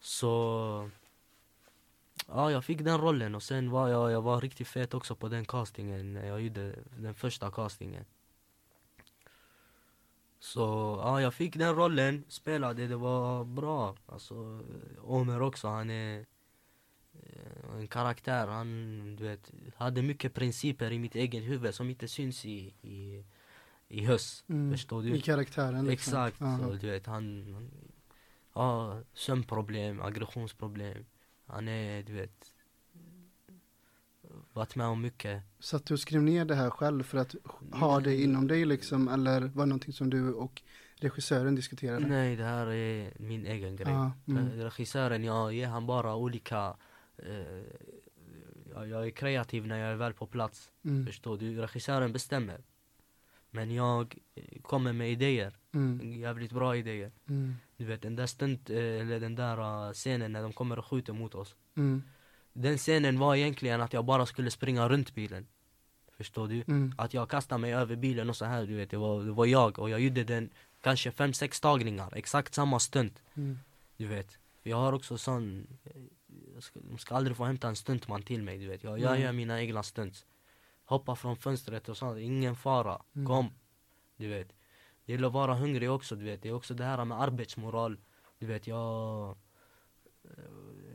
[0.00, 0.90] Så
[2.26, 5.28] Ja, jag fick den rollen och sen var jag, jag var riktigt fet också på
[5.28, 8.04] den castingen när jag gjorde den första castingen.
[10.40, 10.60] Så
[11.02, 13.96] ja, jag fick den rollen, spelade, det var bra.
[14.06, 14.60] Alltså,
[15.02, 16.26] Omer också, han är
[17.22, 18.46] eh, en karaktär.
[18.46, 23.24] Han du vet, hade mycket principer i mitt eget huvud som inte syns i, i,
[23.88, 24.44] i höst.
[24.48, 24.70] Mm.
[24.72, 25.16] Förstår du?
[25.16, 26.12] I karaktären liksom.
[26.12, 26.58] Exakt, Ja.
[26.58, 27.70] så, du vet han, han
[28.50, 31.04] har sömnproblem, aggressionsproblem.
[31.46, 32.52] Han är, du vet,
[34.52, 35.42] varit med om mycket.
[35.58, 37.34] Så att du skrev ner det här själv för att
[37.72, 40.62] ha det inom dig liksom, eller var det någonting som du och
[40.96, 42.06] regissören diskuterade?
[42.06, 43.92] Nej, det här är min egen grej.
[43.92, 44.48] Ja, mm.
[44.48, 46.76] Re- Regissören, jag ger han bara olika
[47.16, 47.62] eh,
[48.74, 50.72] jag, jag är kreativ när jag är väl på plats.
[50.84, 51.06] Mm.
[51.06, 51.60] Förstår du?
[51.60, 52.60] Regissören bestämmer.
[53.50, 55.56] Men jag eh, kommer med idéer.
[55.74, 56.20] Mm.
[56.20, 57.12] Jävligt bra idéer.
[57.28, 57.54] Mm.
[57.76, 60.86] Du vet den där stunt, eh, eller den där eh, scenen när de kommer och
[60.86, 61.54] skjuter mot oss.
[61.76, 62.02] Mm.
[62.52, 65.46] Den scenen var egentligen att jag bara skulle springa runt bilen.
[66.16, 66.62] Förstår du?
[66.66, 66.94] Mm.
[66.98, 68.90] Att jag kastade mig över bilen och så här, du vet.
[68.90, 72.12] Det var, det var jag och jag gjorde den kanske fem sex tagningar.
[72.16, 73.22] Exakt samma stunt.
[73.34, 73.58] Mm.
[73.96, 74.38] Du vet.
[74.62, 75.66] Jag har också sån,
[76.54, 78.84] jag ska, de ska aldrig få hämta en stuntman till mig, du vet.
[78.84, 80.26] Jag, jag gör mina egna stunts.
[80.88, 83.02] Hoppa från fönstret och sånt, ingen fara.
[83.14, 83.26] Mm.
[83.26, 83.50] Kom.
[84.16, 84.48] Du vet.
[85.04, 86.42] Det gäller att vara hungrig också, du vet.
[86.42, 87.98] Det är också det här med arbetsmoral.
[88.38, 89.36] Du vet, jag...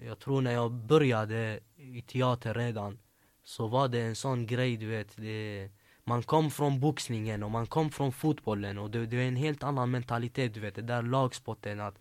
[0.04, 3.00] Jag tror när jag började i teater redan
[3.44, 5.16] så var det en sån grej, du vet.
[5.16, 5.70] Det,
[6.04, 9.64] man kom från boxningen och man kom från fotbollen och det, det är en helt
[9.64, 10.76] annan mentalitet, du vet.
[10.76, 12.00] Det där lagsporten att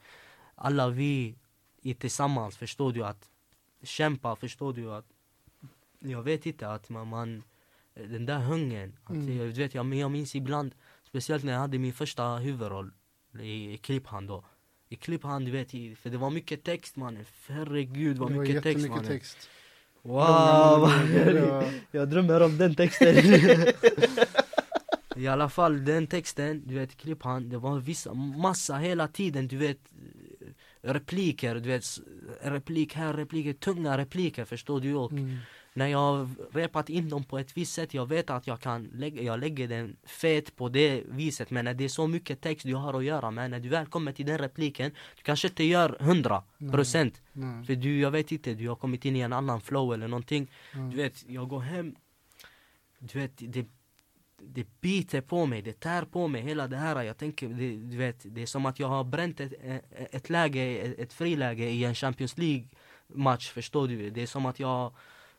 [0.55, 1.35] alla vi
[1.83, 3.05] är tillsammans, förstår du?
[3.05, 3.31] Att
[3.83, 4.93] kämpa, förstår du?
[4.93, 5.07] Att
[5.99, 7.43] jag vet inte att man, man
[7.95, 9.37] den där hungern, Mm.
[9.39, 10.75] jag, vet, jag, jag minns ibland,
[11.09, 12.93] speciellt när jag hade min första huvudroll
[13.41, 14.45] i, klipphand då.
[14.89, 18.89] I klipphand, vet, för det var mycket text mannen, herregud vad Det var mycket text
[18.89, 19.05] mannen.
[19.07, 19.51] text.
[20.03, 20.91] Wow!
[21.91, 23.17] Jag drömmer om den texten.
[25.17, 29.57] I alla fall den texten, du vet klipphand, det var vissa, massa hela tiden, du
[29.57, 29.79] vet
[30.83, 31.85] repliker, du vet
[32.43, 35.37] replik här, repliker, tunga repliker förstår du och Mm.
[35.75, 38.85] När jag har repat in dem på ett visst sätt, jag vet att jag kan
[38.85, 42.67] lägga, jag lägger den fet på det viset men när det är så mycket text
[42.67, 45.65] du har att göra med, när du väl kommer till den repliken, du kanske inte
[45.65, 46.43] gör 100
[46.73, 47.65] procent Nej.
[47.65, 50.51] för du, jag vet inte, du har kommit in i en annan flow eller någonting
[50.75, 50.91] Mm.
[50.91, 51.95] Du vet, jag går hem
[52.99, 53.67] Du vet, det,
[54.39, 57.97] det biter på mig, det tär på mig hela det här Jag tänker, det, du
[57.97, 59.53] vet, det är som att jag har bränt ett,
[59.91, 62.69] ett läge, ett, ett friläge i en Champions League
[63.07, 64.11] match, förstår du?
[64.11, 64.93] Det är som att jag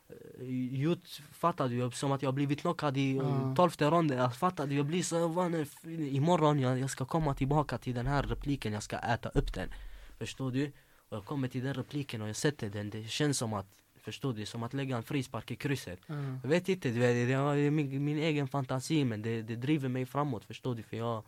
[0.09, 0.45] eh,
[0.81, 1.91] gjort, fattar du?
[1.91, 3.53] Som att jag blivit knockad i Ja.
[3.55, 4.75] tolfte ronden, fattar du?
[4.75, 8.83] Jag blir så, van, imorgon jag, jag ska komma tillbaka till den här repliken, jag
[8.83, 9.69] ska äta upp den
[10.17, 10.71] Förstår du?
[11.09, 14.33] Och jag kommer till den repliken och jag sätter den, det känns som att Förstår
[14.33, 14.45] du?
[14.45, 16.15] Som att lägga en frispark i krysset Ja.
[16.43, 20.45] Jag vet inte, det är min, min egen fantasi men det, det driver mig framåt,
[20.45, 20.83] förstår du?
[20.83, 21.23] För jag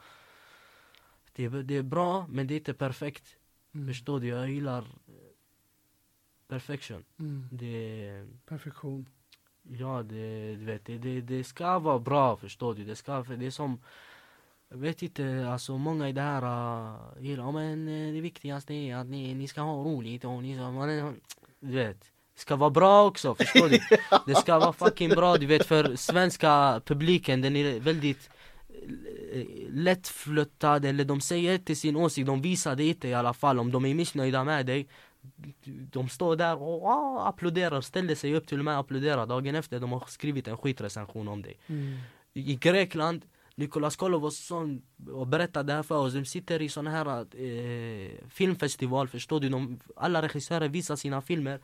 [1.35, 3.23] det, är- det är bra men det är inte perfekt
[3.75, 3.87] Mm.
[3.87, 4.27] Förstår du?
[4.27, 4.83] Jag gillar
[6.47, 7.47] perfection Mm.
[7.51, 9.09] Det, Perfektion.
[9.63, 12.83] ja det, du vet, det, det, ska vara bra förstår du?
[12.83, 13.81] Det ska, för det är som
[14.69, 18.95] Jag vet inte, alltså många i det här uh, gillar, men eh, det viktigaste är
[18.95, 21.21] att ni, ni ska ha roligt och ni ska, man,
[21.59, 23.79] du vet det ska vara bra också, förstår du?
[24.25, 28.29] Det ska vara fucking bra, du vet för svenska publiken den är väldigt
[29.33, 33.59] eh, lättflöttad eller de säger inte sin åsikt, de visar det inte i alla fall
[33.59, 34.87] om de är missnöjda med dig
[35.65, 39.79] De står där och ah, applåderar, ställer sig upp till och med applåderar dagen efter
[39.79, 41.97] de har skrivit en skitrecension om dig Mm.
[42.33, 43.25] i Grekland
[43.57, 49.07] Nikolas Kolovosson och berättade det här för oss, de sitter i sån här eh, filmfestival,
[49.07, 49.49] förstår du?
[49.49, 51.59] De, alla regissörer visar sina filmer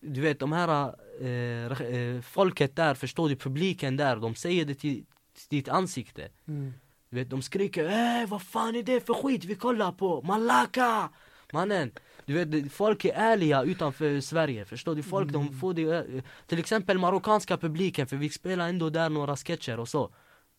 [0.00, 3.36] Du vet de här eh, eh, folket där, förstår du?
[3.36, 6.72] Publiken där, de säger det till, till ditt ansikte Mm.
[7.10, 7.84] Du vet de skriker
[8.22, 10.22] äh, vad fan är det för skit vi kollar på?
[10.22, 11.10] Malaka!
[11.52, 11.92] Mannen!
[12.30, 15.02] Du vet folk är ärliga utanför Sverige, förstår du?
[15.02, 15.82] Folk de får det,
[16.16, 20.10] eh, till exempel marockanska publiken, för vi spelar ändå där några sketcher och så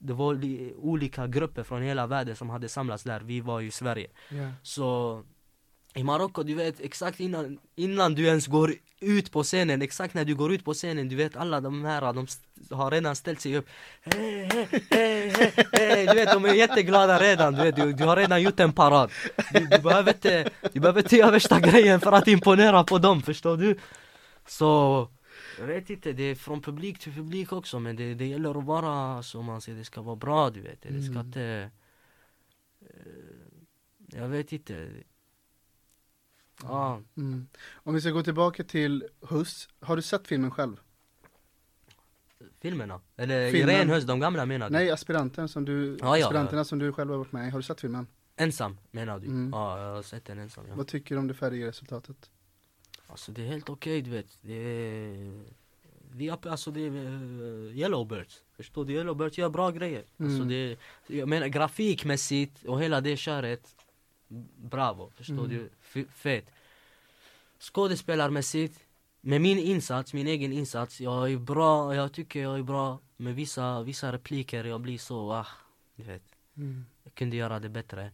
[0.03, 3.71] Det var li- olika grupper från hela världen som hade samlats där, vi var i
[3.71, 4.51] Sverige Ja.
[4.63, 5.23] Så
[5.95, 10.25] i Marocko, du vet exakt innan, innan du ens går ut på scenen, exakt när
[10.25, 12.27] du går ut på scenen, du vet alla de här, de
[12.75, 13.67] har redan ställt sig upp
[14.01, 16.07] Hej, hej, hej, hej, hej.
[16.07, 19.11] Du vet de är jätteglada redan, du vet du, du har redan gjort en parad
[19.53, 23.21] du, du behöver inte, du behöver inte göra värsta grejen för att imponera på dem,
[23.21, 23.77] förstår du?
[24.47, 25.07] Så,
[25.59, 28.65] jag vet inte, det är från publik till publik också men det, det gäller att
[28.65, 31.25] vara, som man säger, det ska vara bra du vet, det ska Mm.
[31.25, 31.69] inte
[32.81, 34.87] eh, Jag vet inte
[36.63, 37.47] Ja, Mm.
[37.73, 40.79] Om vi ska gå tillbaka till Huss, har du sett filmen själv?
[42.59, 43.01] filmerna?
[43.17, 43.75] Eller Filmen.
[43.75, 44.73] Irene Höst, de gamla menar du?
[44.73, 47.59] Nej, aspiranten som du, Ja, ja, aspiranterna som du själv har varit med i, har
[47.59, 48.07] du sett filmen?
[48.35, 49.27] Ensam menar du?
[49.27, 49.49] Mm.
[49.53, 50.75] Ja, jag har sett den ensam ja.
[50.75, 52.29] Vad tycker du om det färdiga resultatet?
[53.07, 55.43] Alltså det är helt okej du vet det är,
[56.11, 58.93] vi alltså det är uh, Yellowbirds Förstår du?
[58.93, 60.47] Yellowbirds gör bra grejer Alltså Mm.
[60.47, 63.75] det, jag menar grafikmässigt och hela det köret
[64.57, 65.49] Bravo, förstår Mm.
[65.49, 65.69] du?
[65.81, 66.51] F- fet
[67.59, 68.79] Skådespelarmässigt
[69.21, 73.35] Med min insats, min egen insats Jag är bra, jag tycker jag är bra Med
[73.35, 75.47] vissa, vissa repliker jag blir så, ah,
[75.95, 76.23] du vet
[76.57, 76.85] Mm.
[77.03, 78.11] Jag kunde göra det bättre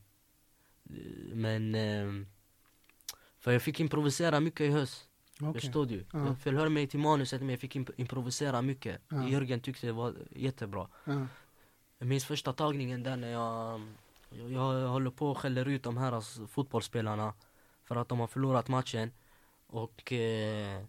[1.34, 2.28] Men ehm,
[3.39, 5.07] För jag fick improvisera mycket i höst
[5.41, 5.61] Okej.
[5.61, 6.05] Förstår du?
[6.13, 6.26] Ja.
[6.28, 9.28] Jag förhöll mig till manuset men jag fick imp- improvisera mycket Ja.
[9.30, 11.28] Jörgen tyckte det var jättebra Ja.
[11.97, 13.82] Jag minns första tagningen där när jag
[14.30, 17.34] Jag, jag håller på och skäller ut de här alltså, fotbollsspelarna
[17.84, 19.11] För att de har förlorat matchen.
[19.67, 20.82] Och eh,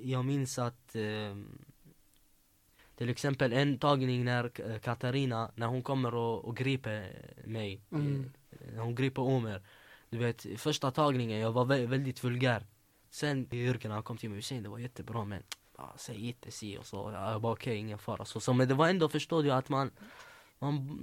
[0.00, 1.36] Jag minns att eh,
[2.96, 4.48] Till exempel en tagning när
[4.78, 8.32] Katarina När hon kommer och, och griper mig Mm.
[8.50, 9.62] eh, Hon griper Omer.
[10.10, 12.66] Du vet, första tagningen jag var vä- väldigt vulgär.
[13.10, 15.42] Sen Jörgen han kom till mig och sa det var jättebra men
[15.76, 18.24] ah, Säg inte si och så, jag bara okej ingen fara.
[18.24, 19.90] Så, så Men det var ändå förstår du att man
[20.60, 20.98] man,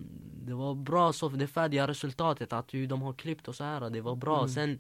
[0.46, 4.02] det var bra så, det färdiga resultatet att de har klippt och så här, det
[4.02, 4.38] var bra.
[4.38, 4.50] Mm.
[4.50, 4.80] Sen,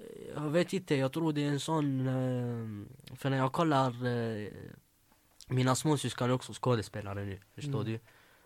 [0.00, 4.06] eh, jag vet inte, jag tror det är en sån, eh, för när jag kollar,
[4.06, 4.48] eh,
[5.48, 7.92] mina småsyskon är också skådespelare nu, förstår Mm.
[7.92, 7.98] du?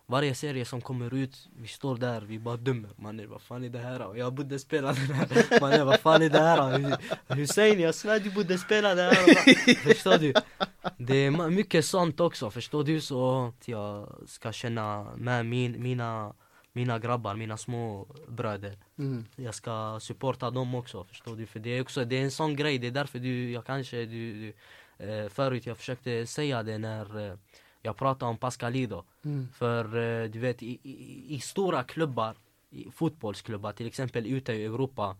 [0.09, 2.89] Varje serie som kommer ut, vi står där, vi bara dömer.
[2.95, 4.01] Mannen vad fan är det här?
[4.01, 5.61] Och jag borde spela den här.
[5.61, 6.97] Mannen vad fan är det här?
[7.35, 9.73] Hussein jag svär du borde spela det här.
[9.93, 10.33] Förstår du?
[10.97, 13.01] Det är mycket sånt också, förstår du?
[13.01, 16.33] Så att jag ska känna med min, mina,
[16.73, 18.77] mina grabbar, mina små bröder.
[18.99, 19.25] Mm.
[19.35, 21.45] Jag ska supporta dem också, förstår du?
[21.45, 23.97] För det är också, det är en sån grej, det är därför du, jag kanske,
[24.05, 24.53] du, du
[25.05, 27.37] eh, förut jag försökte säga det när eh,
[27.81, 29.03] jag pratade om Pascalido.
[29.25, 29.47] Mm.
[29.53, 32.35] För eh, du vet, i, i, i stora klubbar,
[32.69, 35.17] i fotbollsklubbar, till exempel ute i Europa,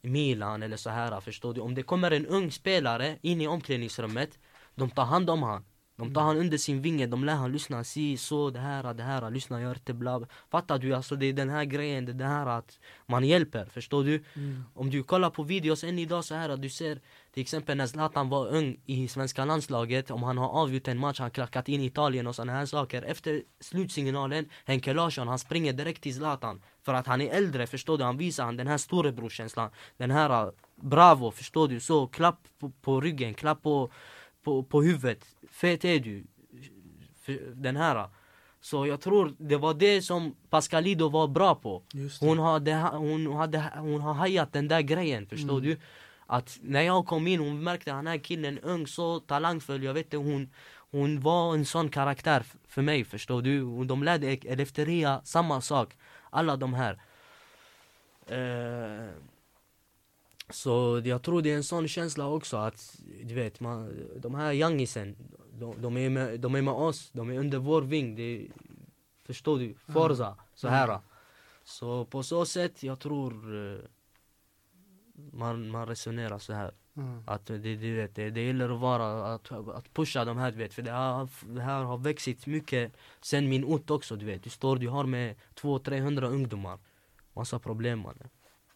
[0.00, 1.60] Milan eller så här, förstår du?
[1.60, 4.38] Om det kommer en ung spelare in i omklädningsrummet,
[4.74, 5.64] de tar hand om han.
[5.98, 9.02] De tar han under sin vinge, de lär han lyssna, si, så, det här, det
[9.02, 10.20] här, lyssna, gör inte bla.
[10.50, 10.94] Fattar du?
[10.94, 14.24] Alltså det är den här grejen, det är det här att man hjälper, förstår du?
[14.34, 14.64] Mm.
[14.74, 17.00] Om du kollar på videos än idag så här du ser
[17.32, 21.20] till exempel när Zlatan var ung i svenska landslaget Om han har avgjort en match,
[21.20, 26.02] han klackat in Italien och såna här saker Efter slutsignalen, Henke Larsson, han springer direkt
[26.02, 28.04] till Zlatan För att han är äldre, förstår du?
[28.04, 31.80] Han visar han den här storebrorkänslan Den här uh, bravo, förstår du?
[31.80, 33.90] Så klapp på, på ryggen, klapp på,
[34.48, 35.24] på, på huvudet.
[35.50, 36.24] Fet är du.
[37.54, 38.08] Den här.
[38.60, 41.82] Så jag tror det var det som Pascalido var bra på.
[42.20, 45.62] Hon, hade, hon, hade, hon har hajat den där grejen, förstår Mm.
[45.64, 45.76] du?
[46.26, 50.04] Att när jag kom in, hon märkte han här killen ung, så talangfull, jag vet
[50.06, 50.48] inte, hon
[50.90, 53.62] Hon var en sån karaktär för mig, förstår du?
[53.62, 55.96] Och de lärde Eleftheria samma sak
[56.30, 56.98] Alla de här.
[58.26, 59.10] Eh,
[60.50, 64.52] Så jag tror det är en sån känsla också att, du vet, man, de här
[64.52, 65.16] youngisen
[65.52, 68.48] de, de, är med, de är med oss, de är under vår ving det,
[69.28, 69.74] Förstår du?
[69.92, 71.00] Forza, så här.
[71.64, 73.32] Så på så sätt, jag tror
[73.72, 73.78] eh,
[75.32, 76.74] man, man resonerar så här.
[76.96, 77.22] Mm.
[77.26, 80.58] Att det, du vet, det, det gäller att vara, att, att pusha de här du
[80.58, 84.42] vet, för det här, det här har växt mycket sen min ort också du vet.
[84.44, 86.78] Du står, du har med 200-300 ungdomar.
[87.34, 88.28] Massa problem mannen.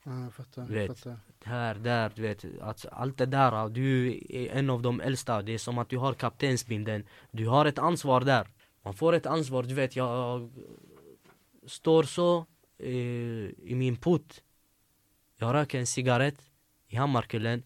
[0.04, 0.66] Ja, jag fattar.
[0.66, 0.88] Vet.
[0.88, 1.18] Jag fattar.
[1.44, 2.44] Här, där, du vet.
[2.60, 5.42] Att allt det där, du är en av de äldsta.
[5.42, 7.06] Det är som att du har kaptensbindeln.
[7.30, 8.48] Du har ett ansvar där.
[8.82, 9.96] Man får ett ansvar, du vet.
[9.96, 10.50] Jag
[11.66, 12.46] står så
[12.78, 14.42] eh, i min port.
[15.36, 16.50] Jag röker en cigarett
[16.88, 17.62] i Hammarkullen.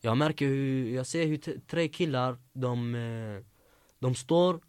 [0.00, 3.44] Jag märker hur, jag ser hur tre killar, de, eh,
[3.98, 4.60] de står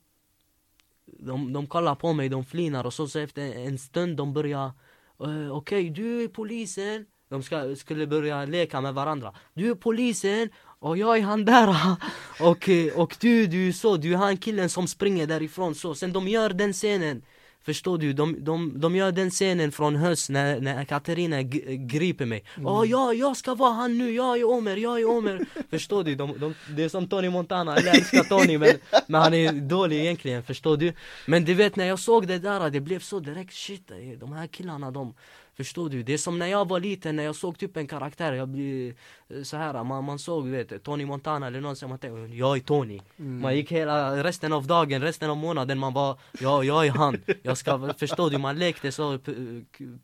[1.05, 4.71] de, de kollar på mig, de flinar och så, så efter en stund de börjar
[5.17, 7.05] Okej, Okej, du är polisen.
[7.29, 9.33] De ska, skulle börja leka med varandra.
[9.53, 10.49] Du är polisen
[10.79, 11.69] och jag är han där.
[12.39, 15.95] Och, och du, du är så, du är han killen som springer därifrån så.
[15.95, 17.21] Sen de gör den scenen.
[17.65, 18.13] Förstår du?
[18.13, 23.13] De, de, de gör den scenen från höst när, när Katarina griper mig Åh ja,
[23.13, 26.15] jag ska vara han nu, jag är Omer, jag är Omer Förstår du?
[26.15, 28.69] De, de, det är som Tony Montana, jag älskar Tony men,
[29.07, 30.93] men han är dålig egentligen, förstår du?
[31.25, 34.47] Men du vet när jag såg det där, det blev så direkt shit, de här
[34.47, 35.13] killarna de
[35.57, 36.03] Förstår du?
[36.03, 38.93] Det är som när jag var liten, när jag såg typ en karaktär, jag blir
[39.27, 42.57] eh, så här, man, man såg vet, Tony Montana eller någon som man tänkte, jag
[42.57, 46.87] är Tony Man gick hela resten av dagen, resten av månaden, man var, ja jag
[46.87, 48.37] är han Jag ska, förstår du?
[48.37, 49.19] Man lekte så,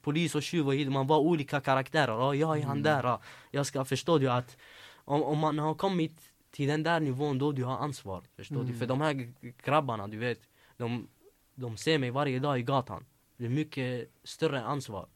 [0.02, 3.22] polis och tjuv och hit, man var olika karaktärer, ja jag är han där ja.
[3.52, 4.58] Jag ska, förstår du att
[4.96, 8.74] om, om man har kommit till den där nivån då du har ansvar, förstår du?
[8.74, 9.34] För de här
[9.66, 10.40] grabbarna, du vet,
[10.78, 11.08] de,
[11.56, 13.06] de ser mig varje dag i gatan
[13.38, 15.08] Det är mycket större ansvar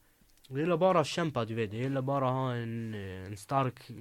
[0.48, 3.36] Det gäller bara att kämpa, du vet, det gäller bara att ha en, eh, en
[3.36, 3.96] stark eh,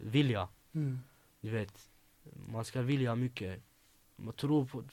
[0.00, 0.98] vilja Mm.
[1.40, 1.90] du vet,
[2.48, 3.62] man ska vilja mycket.
[4.16, 4.84] Man tror på,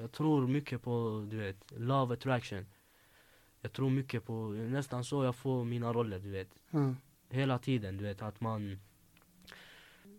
[0.00, 2.66] jag tror mycket på, du vet, love attraction.
[3.60, 6.48] Jag tror mycket på, nästan så jag får mina roller, du vet.
[6.70, 6.94] Ja.
[7.28, 8.78] Hela tiden, du vet, att man...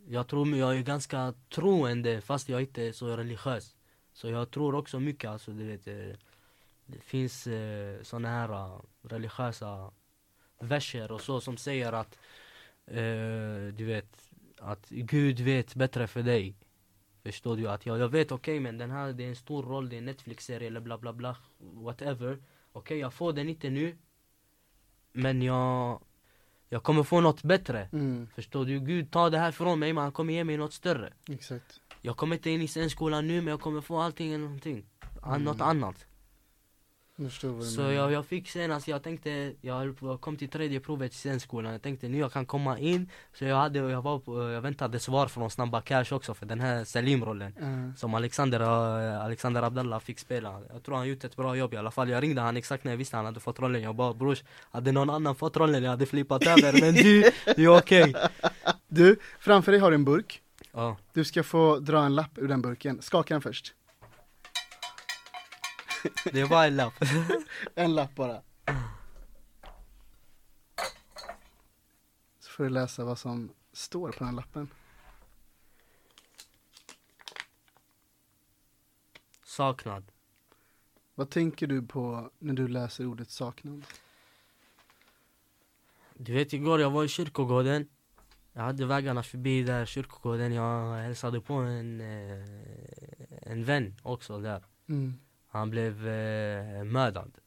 [0.07, 3.75] Jag tror, jag är ganska troende fast jag inte är så religiös.
[4.13, 6.17] Så jag tror också mycket, alltså du vet, eh,
[6.85, 9.91] det finns eh, såna här religiösa
[10.67, 12.17] verser och så som säger att,
[12.87, 16.55] eh, du vet, att Gud vet bättre för dig.
[17.23, 17.67] Förstår du?
[17.69, 19.97] Att jag, jag vet okej men den här det är en stor roll, det är
[19.97, 22.37] en Netflix-serie eller bla bla bla, whatever.
[22.71, 23.97] Okej jag får den inte nu.
[25.11, 26.01] Men jag,
[26.69, 27.89] jag kommer få något bättre.
[27.93, 28.27] Mm.
[28.35, 28.79] Förstår du?
[28.79, 31.13] Gud tar det här från mig men han kommer ge mig något större.
[31.29, 31.79] Exakt.
[32.01, 34.85] Jag kommer inte in i scenskolan nu men jag kommer få allting eller någonting.
[35.21, 36.05] An- Något annat.
[37.15, 41.71] Jag Så jag, jag fick senast, jag tänkte, jag kom till tredje provet i scenskolan,
[41.71, 43.09] jag tänkte nu jag kan komma in.
[43.33, 46.59] Så jag hade, jag var på, jag väntade svar från Snabba Cash också för den
[46.59, 47.97] här Salim-rollen Ja.
[47.97, 50.61] Som Alexander, eh, Alexander Abdallah fick spela.
[50.73, 52.91] Jag tror han gjort ett bra jobb i alla fall, jag ringde han exakt när
[52.91, 53.81] jag visste han hade fått rollen.
[53.81, 55.83] Jag bara brors, hade någon annan fått rollen?
[55.83, 58.15] Jag hade flippat över men du, du är okej.
[58.87, 60.41] Du, framför dig har du en burk.
[60.71, 63.01] Ja, Du ska få dra en lapp ur den burken.
[63.01, 63.73] Skaka den först.
[66.31, 66.93] Det var en lapp
[67.75, 68.41] En lapp bara.
[72.39, 74.67] Så får du läsa vad som står på den lappen.
[79.43, 80.03] Saknad
[81.15, 83.85] Vad tänker du på när du läser ordet saknad?
[86.13, 87.89] Du vet igår jag var i kyrkogården
[88.53, 94.63] Jag hade vägarna förbi där kyrkogården Jag hälsade på en, eh, en vän också där
[94.89, 95.19] Mm.
[95.53, 97.37] Han blev eh, mördad.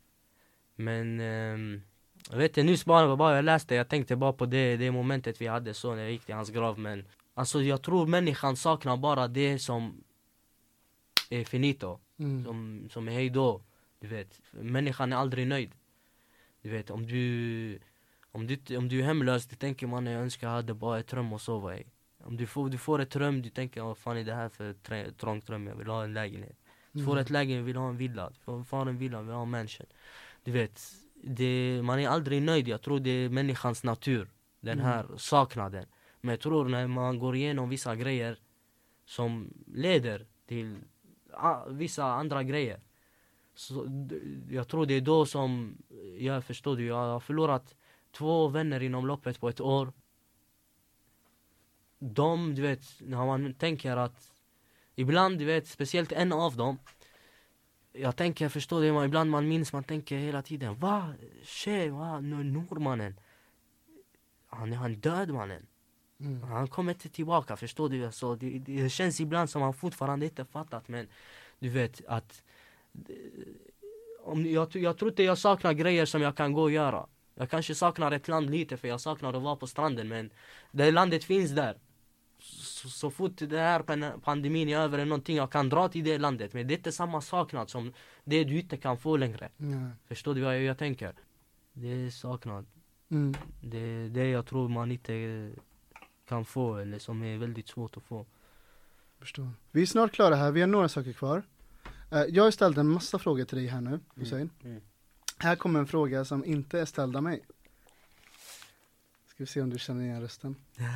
[0.76, 1.82] Men ehm,
[2.30, 5.40] Jag vet inte, nyss bara, bara jag läste Jag tänkte bara på det, det momentet
[5.40, 7.04] vi hade så när jag gick till hans grav men
[7.34, 10.04] Alltså jag tror människan saknar bara det som
[11.30, 12.44] är finito Mm.
[12.44, 13.62] som, som är hejdå
[14.00, 15.72] Du vet, människan är aldrig nöjd.
[16.62, 17.78] Du vet, om du
[18.32, 21.12] Om du, om du är hemlös, du tänker man jag önskar jag hade bara ett
[21.12, 21.86] rum att sova i.
[22.24, 24.74] Om du får, du får ett rum, du tänker vad fan är det här för
[25.12, 26.56] trångt rum, jag vill ha en lägenhet
[26.96, 29.50] Du får ett lägenhet, vill ha en villa, du får, en villa, vill ha en
[29.50, 29.86] mansion.
[30.44, 30.80] Du vet,
[31.14, 34.28] det, man är aldrig nöjd, jag tror det är människans natur.
[34.60, 35.86] Den här saknaden.
[36.20, 38.38] Men jag tror när man går igenom vissa grejer
[39.04, 40.76] Som leder till
[41.32, 42.80] a, vissa andra grejer
[43.54, 44.08] så,
[44.50, 45.76] Jag tror det är då som,
[46.18, 47.74] jag förstår du, jag har förlorat
[48.12, 49.92] två vänner inom loppet på ett år.
[51.98, 54.35] De, du vet, när man tänker att
[54.96, 56.78] Ibland, du vet, speciellt en av dem
[57.92, 61.14] Jag tänker, förstår du, man, ibland man minns, man tänker hela tiden Va?
[61.42, 62.20] Tjej, va?
[62.20, 63.20] Normannen
[64.46, 65.66] Han han död mannen
[66.20, 66.42] Mm.
[66.42, 68.04] han kommer inte tillbaka, förstår du?
[68.06, 71.08] Alltså, det, det känns ibland som han fortfarande inte fattat men
[71.58, 72.42] Du vet att
[73.08, 73.14] eh,
[74.22, 77.06] om, jag, jag tror inte jag saknar grejer som jag kan gå och göra.
[77.34, 80.30] Jag kanske saknar ett land lite för jag saknar att vara på stranden men
[80.72, 81.78] det landet finns där.
[82.76, 86.04] Så, så fort det här pan- pandemin är över eller någonting, jag kan dra till
[86.04, 86.52] det landet.
[86.54, 87.92] Men det är inte samma saknad som
[88.24, 89.48] det du inte kan få längre.
[89.56, 89.90] Nej.
[90.06, 91.14] Förstår du vad jag, jag tänker?
[91.72, 92.66] Det är saknad.
[93.08, 93.34] Mm.
[93.62, 95.52] Det är det jag tror man inte
[96.28, 98.26] kan få eller som är väldigt svårt att få.
[99.18, 99.50] Förstår.
[99.70, 101.42] Vi är snart klara här, vi har några saker kvar.
[102.12, 104.50] Eh, Jag har ställt en massa frågor till dig här nu, Hussein.
[104.64, 104.82] mm.
[105.38, 107.40] Här kommer en fråga som inte är ställd av mig.
[109.26, 110.56] Ska vi se om du känner igen rösten.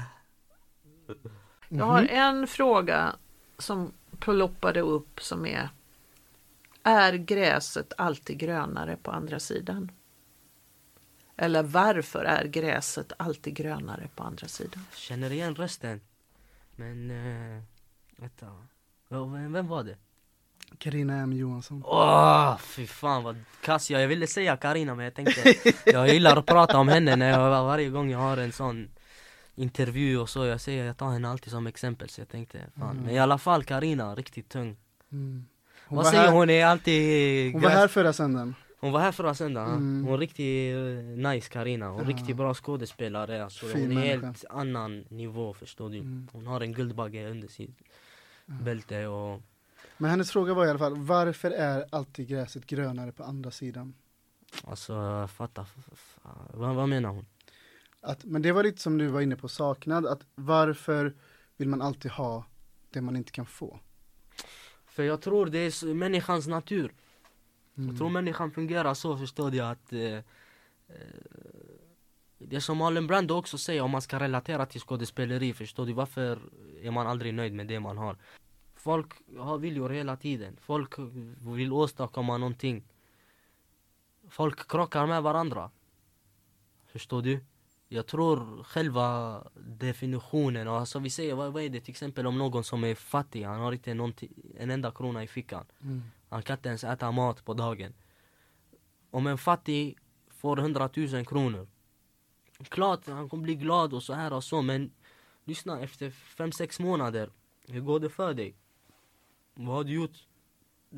[1.72, 2.08] Jag har Mhm.
[2.10, 3.16] en fråga
[3.58, 5.68] som ploppade upp som är
[6.82, 9.90] Är gräset alltid grönare på andra sidan?
[11.36, 14.84] Eller varför är gräset alltid grönare på andra sidan?
[14.94, 16.00] Känner igen rösten.
[16.76, 17.62] Men, uh,
[18.16, 18.46] vänta.
[19.08, 19.96] Vem, vem var det?
[20.78, 21.82] Carina M Johansson.
[21.86, 25.54] Åh, fy fan vad kass jag Jag ville säga Karina men jag tänkte
[25.86, 28.88] Jag gillar att prata om henne när jag, varje gång jag har en sån
[29.60, 32.90] intervju och så Jag säger jag tar henne alltid som exempel så jag tänkte fan
[32.90, 33.02] Mm.
[33.04, 34.76] Men i alla fall Karina, riktigt tung
[35.12, 35.44] Mm.
[35.86, 36.50] Hon, Vad säger här, hon?
[36.50, 38.54] är alltid hon var här förra söndagen.
[38.80, 40.04] Hon var här förra söndagen, Mm.
[40.04, 42.08] hon är riktigt eh, nice Karina, hon är Ja.
[42.10, 43.66] riktigt bra skådespelare alltså.
[43.66, 44.26] Fin Hon är människa.
[44.26, 46.28] helt annan nivå förstår du Mm.
[46.32, 47.78] Hon har en guldbagge under sitt
[48.46, 49.40] bälte och
[49.98, 53.94] Men hennes fråga var i alla fall, varför är alltid gräset grönare på andra sidan?
[54.64, 55.66] alltså fatta,
[56.54, 57.26] vad, vad menar hon?
[58.00, 61.14] Att, men det var lite som du var inne på, saknad, att varför
[61.56, 62.44] vill man alltid ha
[62.90, 63.80] det man inte kan få?
[64.86, 66.92] För jag tror det är människans natur.
[67.76, 67.88] Mm.
[67.88, 70.22] Jag tror människan fungerar så förstår du att eh, eh,
[72.38, 75.92] Det som Marlon Brando också säger om man ska relatera till skådespeleri förstår du?
[75.92, 76.38] Varför
[76.82, 78.16] är man aldrig nöjd med det man har?
[78.74, 80.94] Folk har viljor hela tiden, folk
[81.56, 82.84] vill åstadkomma någonting.
[84.28, 85.70] Folk krockar med varandra.
[86.86, 87.40] Förstår du?
[87.92, 92.64] Jag tror själva definitionen, alltså vi säger vad, vad är det till exempel om någon
[92.64, 96.02] som är fattig, han har inte en enda krona i fickan Mm.
[96.28, 97.94] han kan inte ens äta mat på dagen.
[99.10, 101.68] Om en fattig får 100 000 kronor.
[102.68, 104.90] Klart han kommer bli glad och så här och så men
[105.44, 107.30] lyssna efter 5-6 månader.
[107.66, 108.54] Hur går det för dig?
[109.54, 110.16] Vad har du gjort?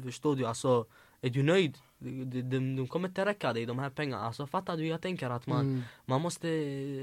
[0.02, 0.46] Förstår du?
[0.46, 0.86] Alltså
[1.20, 1.78] är du nöjd?
[2.02, 4.22] De, de, de, kommer inte räcka dig de här pengarna.
[4.22, 4.86] Alltså fattar du?
[4.86, 5.82] Jag tänker att man, Mm.
[6.04, 6.48] man måste,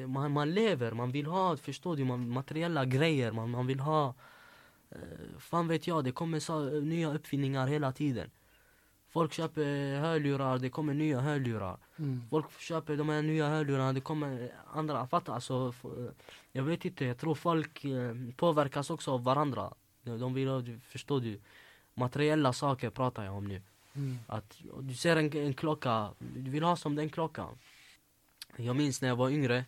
[0.07, 4.13] man, man lever, man vill ha, förstår du, man, materiella grejer, man, man vill ha
[4.91, 4.97] eh,
[5.39, 8.29] Fan vet jag, det kommer så, nya uppfinningar hela tiden
[9.11, 12.21] Folk köper hörlurar, det kommer nya hörlurar Mm.
[12.29, 15.73] Folk köper de här nya hörlurarna, det kommer andra, fattar alltså
[16.51, 19.73] Jag vet inte, jag tror folk eh, påverkas också av varandra
[20.03, 21.39] De vill förstår du
[21.93, 23.61] Materiella saker pratar jag om nu
[23.95, 24.19] Mm.
[24.27, 27.57] att du ser en, en klocka, du vill ha som den klockan.
[28.57, 29.65] Jag minns när jag var yngre.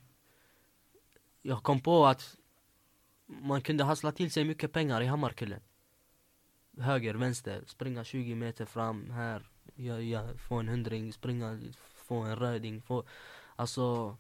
[1.42, 2.38] Jag kom på att
[3.26, 5.62] man kunde hassla till sig mycket pengar i Hammarkullen.
[6.78, 11.60] Höger, vänster, springa 20 meter fram här, jag, jag, få en hundring, springa,
[11.96, 13.04] få en röding, få,
[13.56, 14.18] alltså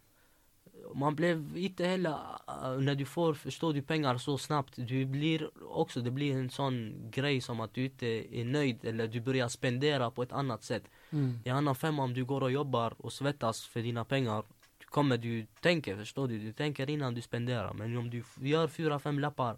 [0.93, 2.17] man blev inte heller,
[2.47, 6.49] äh, när du får, förstår du, pengar så snabbt, du blir också, det blir en
[6.49, 10.63] sån grej som att du inte är nöjd eller du börjar spendera på ett annat
[10.63, 10.83] sätt.
[11.09, 11.39] Mm.
[11.45, 14.43] I annan femma om du går och jobbar och svettas för dina pengar
[14.91, 16.39] kommer du tänka, förstår du?
[16.39, 17.73] Du tänker innan du spenderar.
[17.73, 19.57] Men om du gör fyra, fem lappar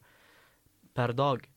[0.94, 1.50] per dag,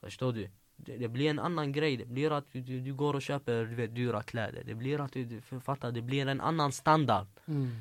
[0.00, 0.50] förstår du?
[0.76, 3.64] Det, det blir en annan grej, det blir att du, du, du går och köper
[3.64, 4.62] du vet, dyra kläder.
[4.64, 7.26] Det blir att du, du fattar, det blir en annan standard.
[7.46, 7.76] Mm.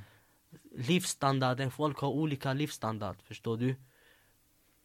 [0.77, 3.75] Livsstandarden, folk har olika livsstandard, förstår du?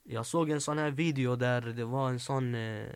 [0.03, 2.86] Jag såg en sån här video där det var en sån eh,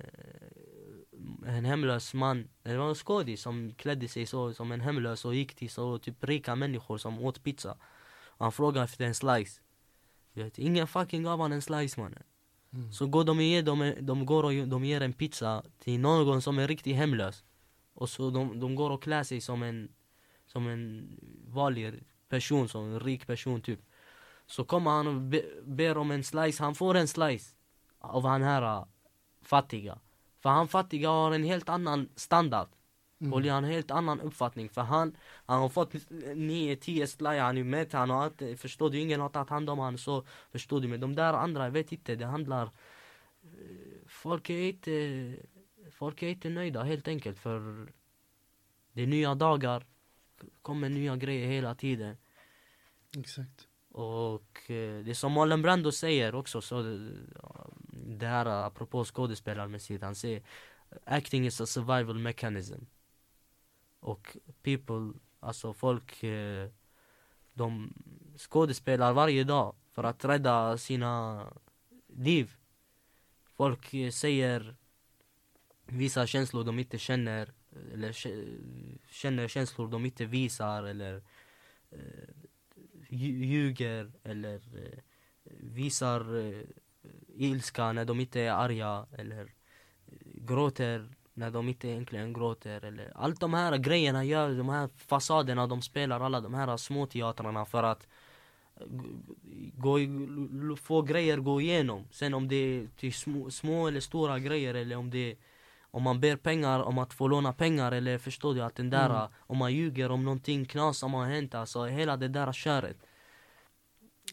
[1.46, 5.34] En hemlös man, det var en skådis som klädde sig så som en hemlös och
[5.34, 7.76] gick till så typ rika människor som åt pizza.
[8.38, 9.60] Han frågade efter en slice.
[10.32, 12.22] Vet, Ingen fucking gav han en slice mannen.
[12.72, 12.92] Mm.
[12.92, 16.42] Så går de, och ger, de, de går och de ger en pizza till någon
[16.42, 17.44] som är riktigt hemlös.
[17.94, 19.88] Och så de, de går och klär sig som en
[20.46, 21.16] Som en
[21.48, 23.80] vanlig person, som en rik person typ.
[24.46, 27.54] Så kommer han och be, ber om en slice, han får en slice
[27.98, 28.84] Av han här uh,
[29.42, 29.98] fattiga.
[30.40, 32.68] För han fattiga har en helt annan standard.
[33.20, 33.32] Mm.
[33.32, 34.68] och har en helt annan uppfattning.
[34.68, 35.16] För han,
[35.46, 39.28] han har fått 9-10 slaj, han är med, han har inte, förstår du, ingen har
[39.28, 39.98] tagit hand om han.
[39.98, 42.70] Så Förstår du, men de där andra, jag vet inte, det handlar eh,
[44.06, 45.36] Folk är inte,
[45.90, 47.38] folk är inte nöjda helt enkelt.
[47.38, 47.86] För
[48.92, 49.86] Det är nya dagar,
[50.62, 52.16] kommer nya grejer hela tiden
[53.18, 53.68] Exakt.
[53.90, 57.10] och eh, det som Marlon Brando säger också, så eh,
[57.92, 60.42] det här eh, apropå skådespelarmässigt, han säger
[61.04, 62.84] Acting is a survival mechanism
[64.00, 66.68] Och people, alltså folk, eh,
[67.54, 67.94] de
[68.38, 71.46] skådespelar varje dag för att rädda sina
[72.06, 72.56] liv.
[73.44, 74.76] Folk eh, säger
[75.86, 77.52] vissa känslor de inte känner,
[77.92, 78.12] eller
[79.08, 81.22] känner känslor de inte visar eller
[81.90, 82.43] eh,
[83.14, 84.98] ljuger eller eh,
[85.60, 86.62] visar eh,
[87.36, 93.12] ilska när de inte är arga eller eh, gråter när de inte egentligen gråter eller
[93.14, 97.64] allt de här grejerna gör, de här fasaderna de spelar, alla de här små teatrarna
[97.64, 98.08] för att
[99.74, 99.98] gå,
[100.76, 102.04] få grejer gå igenom.
[102.10, 105.36] Sen om det är till små, små eller stora grejer eller om det är
[105.94, 109.10] om man ber pengar om att få låna pengar eller förstår du att den där,
[109.10, 109.28] Mm.
[109.38, 112.96] om man ljuger om någonting knas som har hänt, alltså hela det där köret.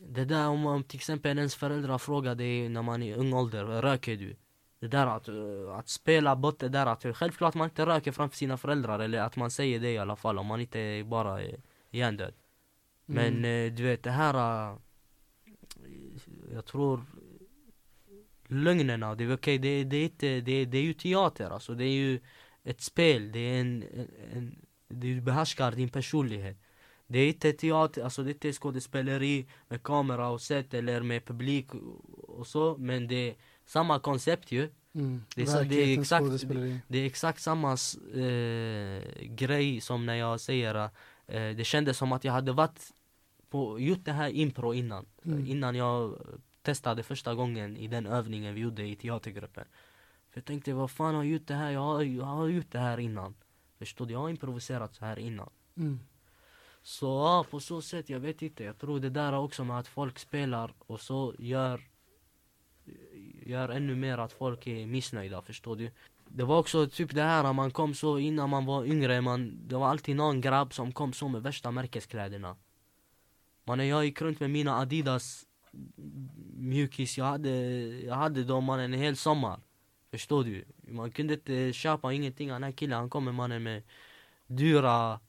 [0.02, 3.34] Det där om man till exempel ens föräldrar frågar dig när man är i ung
[3.34, 4.36] ålder, röker du?
[4.80, 8.38] Det där att, eh, att spela bort det där att självklart man inte röker framför
[8.38, 11.42] sina föräldrar eller att man säger det i alla fall om man inte är bara
[11.42, 12.34] är hjärndöd.
[13.06, 13.68] Men Mm.
[13.68, 14.78] eh, du vet det här, eh,
[16.54, 17.06] jag tror
[18.52, 21.84] lögnerna, det är okej, det, det, är inte, det, det är ju teater alltså, det
[21.84, 22.20] är ju
[22.64, 23.84] ett spel, det är en,
[24.34, 24.56] en,
[24.88, 26.58] du behärskar din personlighet.
[27.08, 31.26] Det är inte teater, alltså det är inte skådespeleri med kamera och set eller med
[31.26, 31.68] publik
[32.28, 33.36] och, så, men det är
[33.66, 34.70] samma koncept ju.
[34.94, 35.24] Mm.
[35.36, 36.46] Det är det är exakt-.
[36.88, 37.78] Det är exakt samma
[38.16, 40.76] eh, grej som när jag säger
[41.28, 42.92] eh, det kändes som att jag hade varit
[43.50, 45.06] på, gjort det här impro innan.
[45.26, 45.48] Mm.
[45.48, 46.18] Innan jag
[46.62, 49.66] testade första gången i den övningen vi gjorde i teatergruppen.
[50.30, 51.72] För jag tänkte, vad fan har jag gjort det här?
[51.72, 53.36] Jag har, jag har gjort det här innan.
[53.80, 54.14] Förstår du?
[54.14, 55.50] Jag har improviserat så här innan.
[55.78, 56.00] Mm.
[56.84, 58.64] Så ja, på så sätt, jag vet inte.
[58.64, 61.82] Jag tror det där också med att folk spelar och så gör
[63.46, 65.92] Gör ännu mer att folk är missnöjda, förstår du?
[66.28, 69.76] Det var också typ det här, man kom så innan man var yngre, man, det
[69.76, 72.56] var alltid någon grabb som kom så med värsta märkeskläderna.
[73.64, 75.46] Mannen jag gick runt med mina Adidas
[76.58, 77.50] mjukis, jag hade,
[78.06, 79.60] jag hade dem mannen en hel sommar.
[80.12, 80.66] Förstår du?
[80.88, 83.84] Man kunde inte köpa ingenting, den här killen han kommer mannen med
[84.48, 85.20] dyra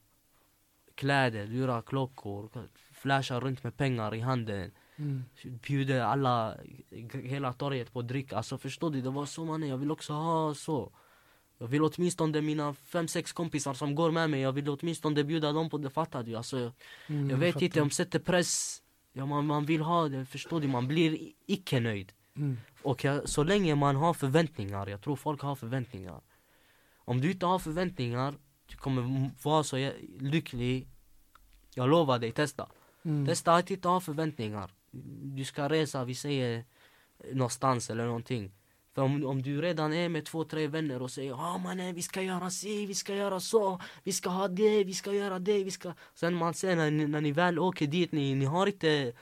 [0.95, 2.49] kläder, dyra klockor,
[2.91, 5.23] flashar runt med pengar i handen Mm.
[5.67, 6.57] bjuder alla,
[7.23, 8.33] hela torget på dryck.
[8.33, 10.91] Alltså förstår du, det var så mannen, jag vill också ha så.
[11.57, 15.51] Jag vill åtminstone mina fem, sex kompisar som går med mig, jag vill åtminstone bjuda
[15.51, 16.35] dem på det, fattar du?
[16.35, 16.71] Alltså,
[17.07, 17.65] Mm, jag vet fattar.
[17.65, 18.81] inte, de sätter press,
[19.13, 20.67] ja, man, man vill ha det, förstår du?
[20.67, 22.11] Man blir icke nöjd.
[22.35, 22.57] Mm.
[22.81, 26.21] Och jag, så länge man har förväntningar, jag tror folk har förväntningar.
[26.95, 28.33] Om du inte har förväntningar,
[28.65, 30.87] du kommer vara så lycklig.
[31.75, 32.69] Jag lovar dig, testa.
[33.05, 33.25] Mm.
[33.25, 34.71] Testa att inte ha förväntningar.
[35.21, 36.65] Du ska resa, vi säger
[37.31, 38.51] någonstans eller någonting.
[38.95, 41.95] För om, om du redan är med två, tre vänner och säger ja ah, mannen
[41.95, 45.39] vi ska göra si, vi ska göra så, vi ska ha det, vi ska göra
[45.39, 45.93] det, vi ska...
[46.13, 49.13] Sen man ser när när ni väl åker dit, ni, ni har inte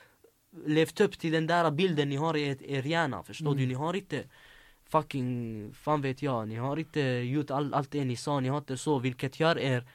[0.66, 3.58] levt upp till den där bilden ni har i er, hjärna, förstår Mm.
[3.62, 3.68] du?
[3.68, 4.24] Ni har inte
[4.86, 8.58] fucking, fan vet jag, ni har inte gjort all, allt det ni sa, ni har
[8.58, 9.88] inte så, vilket gör er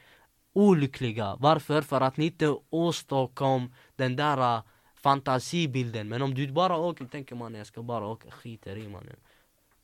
[0.52, 1.36] olyckliga.
[1.38, 1.82] Varför?
[1.82, 4.62] För att ni inte åstadkom den där
[4.94, 6.08] fantasibilden.
[6.08, 9.16] Men om du bara åker, tänker man jag ska bara åka, skiter i mannen.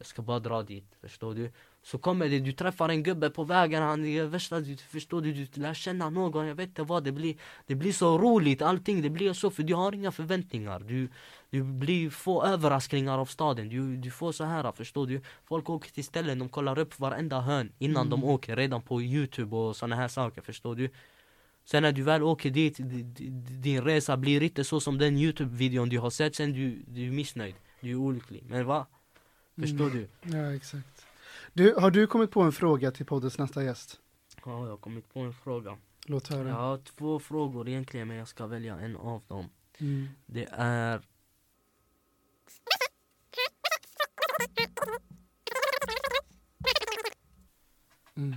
[0.02, 1.50] Jag ska bara dra dit, förstår du?
[1.82, 5.32] Så kommer det, du träffar en gubbe på vägen, han är värsta, du, förstår du,
[5.32, 7.36] du lär känna någon, jag vet inte vad, det blir,
[7.66, 10.80] det blir så roligt allting, det blir så, för du har inga förväntningar.
[10.80, 11.08] Du,
[11.50, 15.20] du blir, får överraskningar av staden, du, du får så här, förstår du?
[15.44, 18.30] Folk åker till ställen, de kollar upp varenda hörn innan de Mm.
[18.34, 20.90] åker, redan på youtube och såna här saker, förstår du?
[21.64, 23.28] Sen när du väl åker dit, di- di-
[23.60, 27.10] din resa blir inte så som den youtube-videon du har sett, sen du, du är
[27.10, 28.42] missnöjd, du är olycklig.
[28.48, 28.86] Men va?
[29.60, 30.08] Förstår Mm.
[30.22, 30.36] du?
[30.36, 31.06] Ja, exakt.
[31.52, 34.00] Du, har du kommit på en fråga till poddens nästa gäst?
[34.44, 35.76] Ja, jag har kommit på en fråga.
[36.06, 36.48] Låt höra.
[36.48, 39.48] Jag har två frågor egentligen, men jag ska välja en av dem.
[39.78, 40.08] Mm.
[40.26, 41.02] Det är...
[48.16, 48.36] Mm.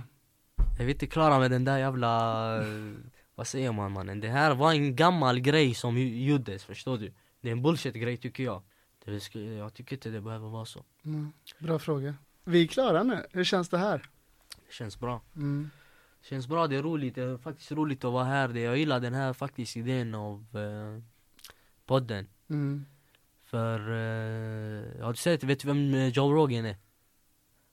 [0.78, 2.62] Jag är inte klara med den där jävla...
[3.34, 4.20] Vad säger man mannen?
[4.20, 7.12] Det här var en gammal grej som gjordes, förstår du?
[7.40, 8.62] Det är en bullshit-grej tycker jag.
[9.06, 10.84] Det skulle, jag tycker inte det behöver vara så.
[11.04, 11.32] Mm.
[11.58, 12.14] Bra fråga.
[12.44, 13.26] Vi är klara nu.
[13.32, 14.08] Hur känns det här?
[14.66, 15.20] Det känns bra.
[15.36, 15.70] Mm.
[16.20, 17.14] Det känns bra, det är roligt.
[17.14, 18.54] Det är faktiskt roligt att vara här.
[18.54, 21.02] Jag gillar den här faktiskt idén av eh,
[21.86, 22.26] podden.
[22.48, 22.84] Mm.
[23.44, 26.76] För, eh, har du sett, vet du vem eh, Joe Rogan är?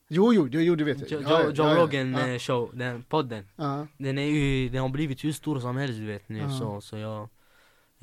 [0.08, 1.22] Jo, jo, jo, jo, det vet jag.
[1.22, 1.84] Joe, Ja, ja, ja.
[1.84, 3.48] Rogan eh, show, den podden.
[3.98, 6.98] Den är ju, den har blivit hur stor som helst du vet nu så, så
[6.98, 7.30] jag,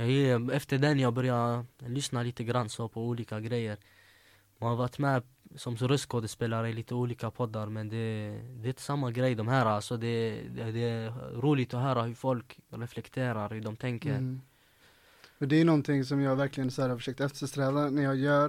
[0.09, 3.79] jag Efter den jag började lyssna lite grann så på olika grejer
[4.59, 5.23] Man har varit med
[5.57, 7.97] som röstskådespelare i lite olika poddar men det,
[8.43, 12.03] det är inte samma grej de här alltså det, det, det är roligt att höra
[12.03, 14.11] hur folk reflekterar, hur de tänker.
[14.11, 14.41] Mm.
[15.39, 18.49] Och det är någonting som jag verkligen så här har försökt eftersträva när jag gör,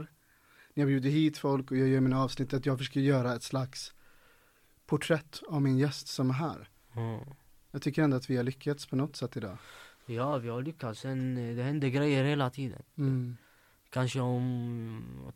[0.74, 3.43] när jag bjuder hit folk och jag gör mina avsnitt, att jag försöker göra ett
[3.43, 3.93] slags
[4.86, 6.70] porträtt av min gäst som är här.
[6.95, 7.20] Mm.
[7.72, 9.58] Jag tycker ändå att vi har lyckats på något sätt idag.
[10.16, 10.99] Ja, vi har lyckats.
[10.99, 12.82] Sen, eh, det händer grejer hela tiden.
[12.97, 13.38] Mm.
[13.89, 15.32] Kanske om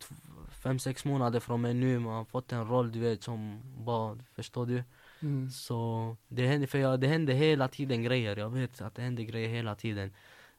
[0.63, 4.17] fem, sex månader från mig nu, man har fått en roll du vet som bara,
[4.34, 4.84] förstår du?
[5.19, 5.49] Mm.
[5.49, 9.23] Så det händer, för jag, det händer hela tiden grejer, jag vet att det händer
[9.23, 10.13] grejer hela tiden.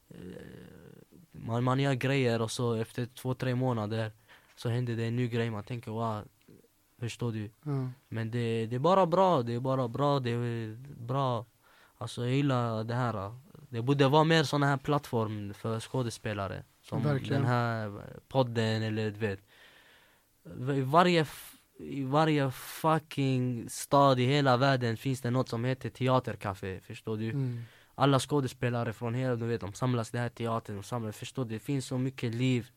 [0.09, 0.17] Eh,
[1.31, 4.11] Man, man gör grejer och så efter två, tre månader
[4.55, 6.23] så händer det en ny grej, man tänker wow,
[6.99, 7.49] förstår du?
[7.63, 7.89] Ja.
[8.09, 11.45] Men det, det är bara bra, det är bara bra, det är bra.
[11.97, 13.35] Alltså jag gillar det här.
[13.69, 16.63] Det borde vara mer såna här plattform för skådespelare.
[16.81, 17.41] Som Verkligen.
[17.41, 19.39] den här podden eller du vet.
[20.77, 21.25] I varje,
[21.79, 27.29] I varje fucking stad i hela världen finns det något som heter teatercafé, förstår du?
[27.29, 27.63] Mm.
[27.95, 31.45] Alla skådespelare från hela, du vet, de samlas i den här teatern och samlas, förstår
[31.45, 31.53] du?
[31.53, 32.69] Det finns så mycket liv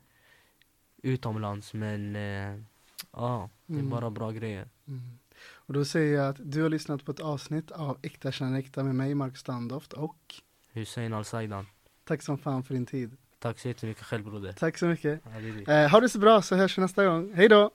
[1.03, 2.61] utomlands men eh,
[3.13, 3.91] ja, det är Mm.
[3.91, 4.69] bara bra grejer.
[4.89, 5.01] Mm.
[5.53, 8.85] Och då säger jag att du har lyssnat på ett avsnitt av Äkta känner äkta
[8.85, 10.35] med mig, Mark Standoft och
[10.73, 11.67] Hussein Al-Saidan.
[12.09, 13.17] tack som fan för din tid.
[13.39, 14.53] Tack så jättemycket själv broder.
[14.53, 15.21] Tack så mycket.
[15.25, 15.83] Ja, det är det.
[15.85, 17.33] Eh, ha det så bra så hörs vi nästa gång.
[17.35, 17.71] Hej då!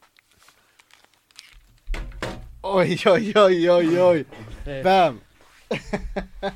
[2.61, 4.25] Oj, oj, oj, oj, oj.
[4.83, 5.19] Bam!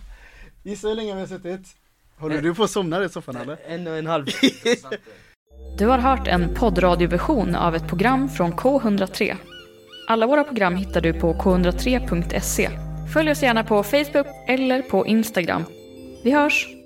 [0.64, 1.76] Gissa hur länge vi har suttit?
[2.18, 3.58] Håller du på att somna i soffan eller?
[3.68, 4.26] En och en halv.
[5.78, 9.36] Du har hört en poddradioversion av ett program från K103.
[10.08, 12.70] Alla våra program hittar du på k103.se.
[13.14, 15.64] Följ oss gärna på Facebook eller på Instagram.
[16.24, 16.79] Vi hörs!